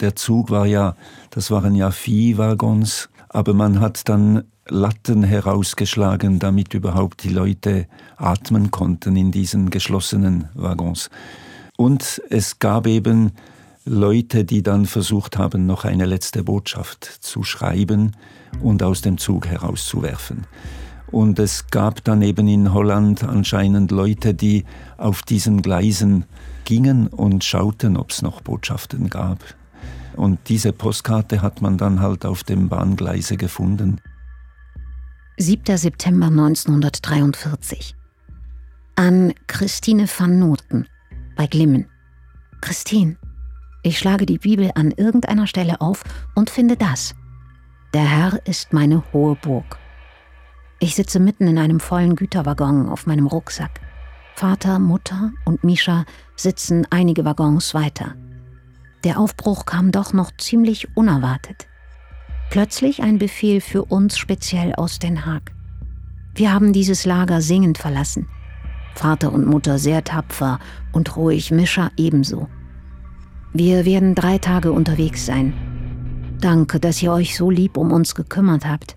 Der 0.00 0.16
Zug 0.16 0.50
war 0.50 0.66
ja, 0.66 0.96
das 1.30 1.50
waren 1.50 1.74
ja 1.74 1.90
Viehwaggons, 1.90 3.08
aber 3.34 3.52
man 3.52 3.80
hat 3.80 4.08
dann 4.08 4.44
Latten 4.66 5.24
herausgeschlagen, 5.24 6.38
damit 6.38 6.72
überhaupt 6.72 7.24
die 7.24 7.30
Leute 7.30 7.86
atmen 8.16 8.70
konnten 8.70 9.16
in 9.16 9.32
diesen 9.32 9.70
geschlossenen 9.70 10.48
Waggons. 10.54 11.10
Und 11.76 12.22
es 12.30 12.60
gab 12.60 12.86
eben 12.86 13.32
Leute, 13.84 14.44
die 14.44 14.62
dann 14.62 14.86
versucht 14.86 15.36
haben, 15.36 15.66
noch 15.66 15.84
eine 15.84 16.06
letzte 16.06 16.44
Botschaft 16.44 17.04
zu 17.04 17.42
schreiben 17.42 18.12
und 18.62 18.84
aus 18.84 19.02
dem 19.02 19.18
Zug 19.18 19.48
herauszuwerfen. 19.48 20.46
Und 21.10 21.40
es 21.40 21.66
gab 21.66 22.04
dann 22.04 22.22
eben 22.22 22.46
in 22.46 22.72
Holland 22.72 23.24
anscheinend 23.24 23.90
Leute, 23.90 24.32
die 24.32 24.64
auf 24.96 25.22
diesen 25.22 25.60
Gleisen 25.60 26.24
gingen 26.64 27.08
und 27.08 27.42
schauten, 27.42 27.96
ob 27.96 28.12
es 28.12 28.22
noch 28.22 28.40
Botschaften 28.42 29.10
gab. 29.10 29.40
Und 30.16 30.48
diese 30.48 30.72
Postkarte 30.72 31.42
hat 31.42 31.62
man 31.62 31.78
dann 31.78 32.00
halt 32.00 32.24
auf 32.24 32.44
dem 32.44 32.68
Bahngleise 32.68 33.36
gefunden. 33.36 34.00
7. 35.36 35.76
September 35.76 36.26
1943. 36.26 37.96
An 38.96 39.34
Christine 39.48 40.06
van 40.06 40.38
Noten 40.38 40.86
bei 41.36 41.46
Glimmen. 41.46 41.86
Christine, 42.60 43.16
ich 43.82 43.98
schlage 43.98 44.24
die 44.24 44.38
Bibel 44.38 44.70
an 44.74 44.92
irgendeiner 44.92 45.46
Stelle 45.46 45.80
auf 45.80 46.04
und 46.34 46.50
finde 46.50 46.76
das. 46.76 47.14
Der 47.92 48.08
Herr 48.08 48.46
ist 48.46 48.72
meine 48.72 49.02
hohe 49.12 49.34
Burg. 49.34 49.78
Ich 50.80 50.94
sitze 50.94 51.20
mitten 51.20 51.46
in 51.46 51.58
einem 51.58 51.80
vollen 51.80 52.16
Güterwaggon 52.16 52.88
auf 52.88 53.06
meinem 53.06 53.26
Rucksack. 53.26 53.80
Vater, 54.36 54.78
Mutter 54.78 55.32
und 55.44 55.64
Misha 55.64 56.04
sitzen 56.36 56.86
einige 56.90 57.24
Waggons 57.24 57.74
weiter. 57.74 58.14
Der 59.04 59.20
Aufbruch 59.20 59.66
kam 59.66 59.92
doch 59.92 60.14
noch 60.14 60.30
ziemlich 60.38 60.96
unerwartet. 60.96 61.68
Plötzlich 62.48 63.02
ein 63.02 63.18
Befehl 63.18 63.60
für 63.60 63.84
uns 63.84 64.16
speziell 64.16 64.74
aus 64.74 64.98
Den 64.98 65.26
Haag. 65.26 65.52
Wir 66.34 66.52
haben 66.52 66.72
dieses 66.72 67.04
Lager 67.04 67.42
singend 67.42 67.76
verlassen. 67.76 68.28
Vater 68.94 69.32
und 69.32 69.46
Mutter 69.46 69.78
sehr 69.78 70.04
tapfer 70.04 70.58
und 70.92 71.16
ruhig, 71.16 71.50
Mischa 71.50 71.90
ebenso. 71.96 72.48
Wir 73.52 73.84
werden 73.84 74.14
drei 74.14 74.38
Tage 74.38 74.72
unterwegs 74.72 75.26
sein. 75.26 75.52
Danke, 76.40 76.80
dass 76.80 77.02
ihr 77.02 77.12
euch 77.12 77.36
so 77.36 77.50
lieb 77.50 77.76
um 77.76 77.92
uns 77.92 78.14
gekümmert 78.14 78.66
habt. 78.66 78.96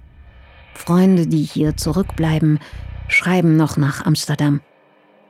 Freunde, 0.73 1.27
die 1.27 1.43
hier 1.43 1.75
zurückbleiben, 1.75 2.59
schreiben 3.07 3.57
noch 3.57 3.75
nach 3.75 4.05
Amsterdam. 4.05 4.61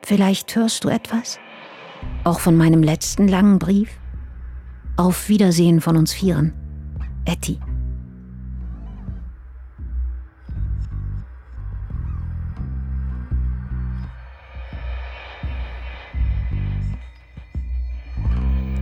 Vielleicht 0.04 0.56
hörst 0.56 0.84
du 0.84 0.90
etwas? 0.90 1.40
Auch 2.24 2.40
von 2.40 2.56
meinem 2.56 2.84
letzten 2.84 3.28
langen 3.28 3.58
Brief? 3.58 3.90
Auf 5.00 5.30
Wiedersehen 5.30 5.80
von 5.80 5.96
uns 5.96 6.12
Vieren. 6.12 6.54
Etty. 7.24 7.60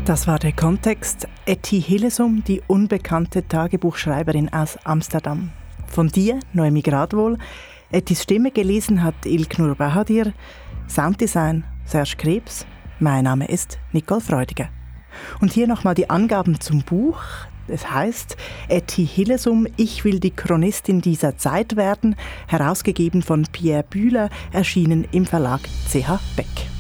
Das 0.06 0.26
war 0.26 0.40
der 0.40 0.54
Kontext. 0.54 1.28
Etty 1.46 1.82
Hillesum, 1.82 2.46
die 2.46 2.62
unbekannte 2.66 3.46
Tagebuchschreiberin 3.46 4.54
aus 4.54 4.78
Amsterdam. 4.86 5.52
Von 5.88 6.08
dir, 6.08 6.40
Noemi 6.54 6.82
Gradwohl. 6.82 7.38
Ettys 7.92 8.24
Stimme 8.24 8.52
gelesen 8.52 9.04
hat 9.04 9.26
Ilknur 9.26 9.76
Bahadir. 9.76 10.32
Sounddesign 10.88 11.66
Serge 11.84 12.16
Krebs. 12.18 12.66
Mein 13.02 13.26
Name 13.26 13.50
ist 13.50 13.80
Nicole 13.92 14.22
Freudiger. 14.22 14.70
Und 15.42 15.54
hier 15.54 15.68
nochmal 15.68 15.96
die 15.96 16.10
Angaben 16.10 16.60
zum 16.60 16.84
Buch. 16.84 17.22
Es 17.68 17.90
heißt 17.90 18.38
Etty 18.70 19.08
Hillesum, 19.08 19.68
Ich 19.76 20.04
will 20.06 20.20
die 20.20 20.32
Chronistin 20.32 21.02
dieser 21.02 21.38
Zeit 21.38 21.76
werden, 21.76 22.16
herausgegeben 22.48 23.24
von 23.24 23.44
Pierre 23.52 23.84
Bühler, 23.84 24.30
erschienen 24.52 25.08
im 25.12 25.26
Verlag 25.26 25.62
CH 25.90 26.20
Beck. 26.36 26.75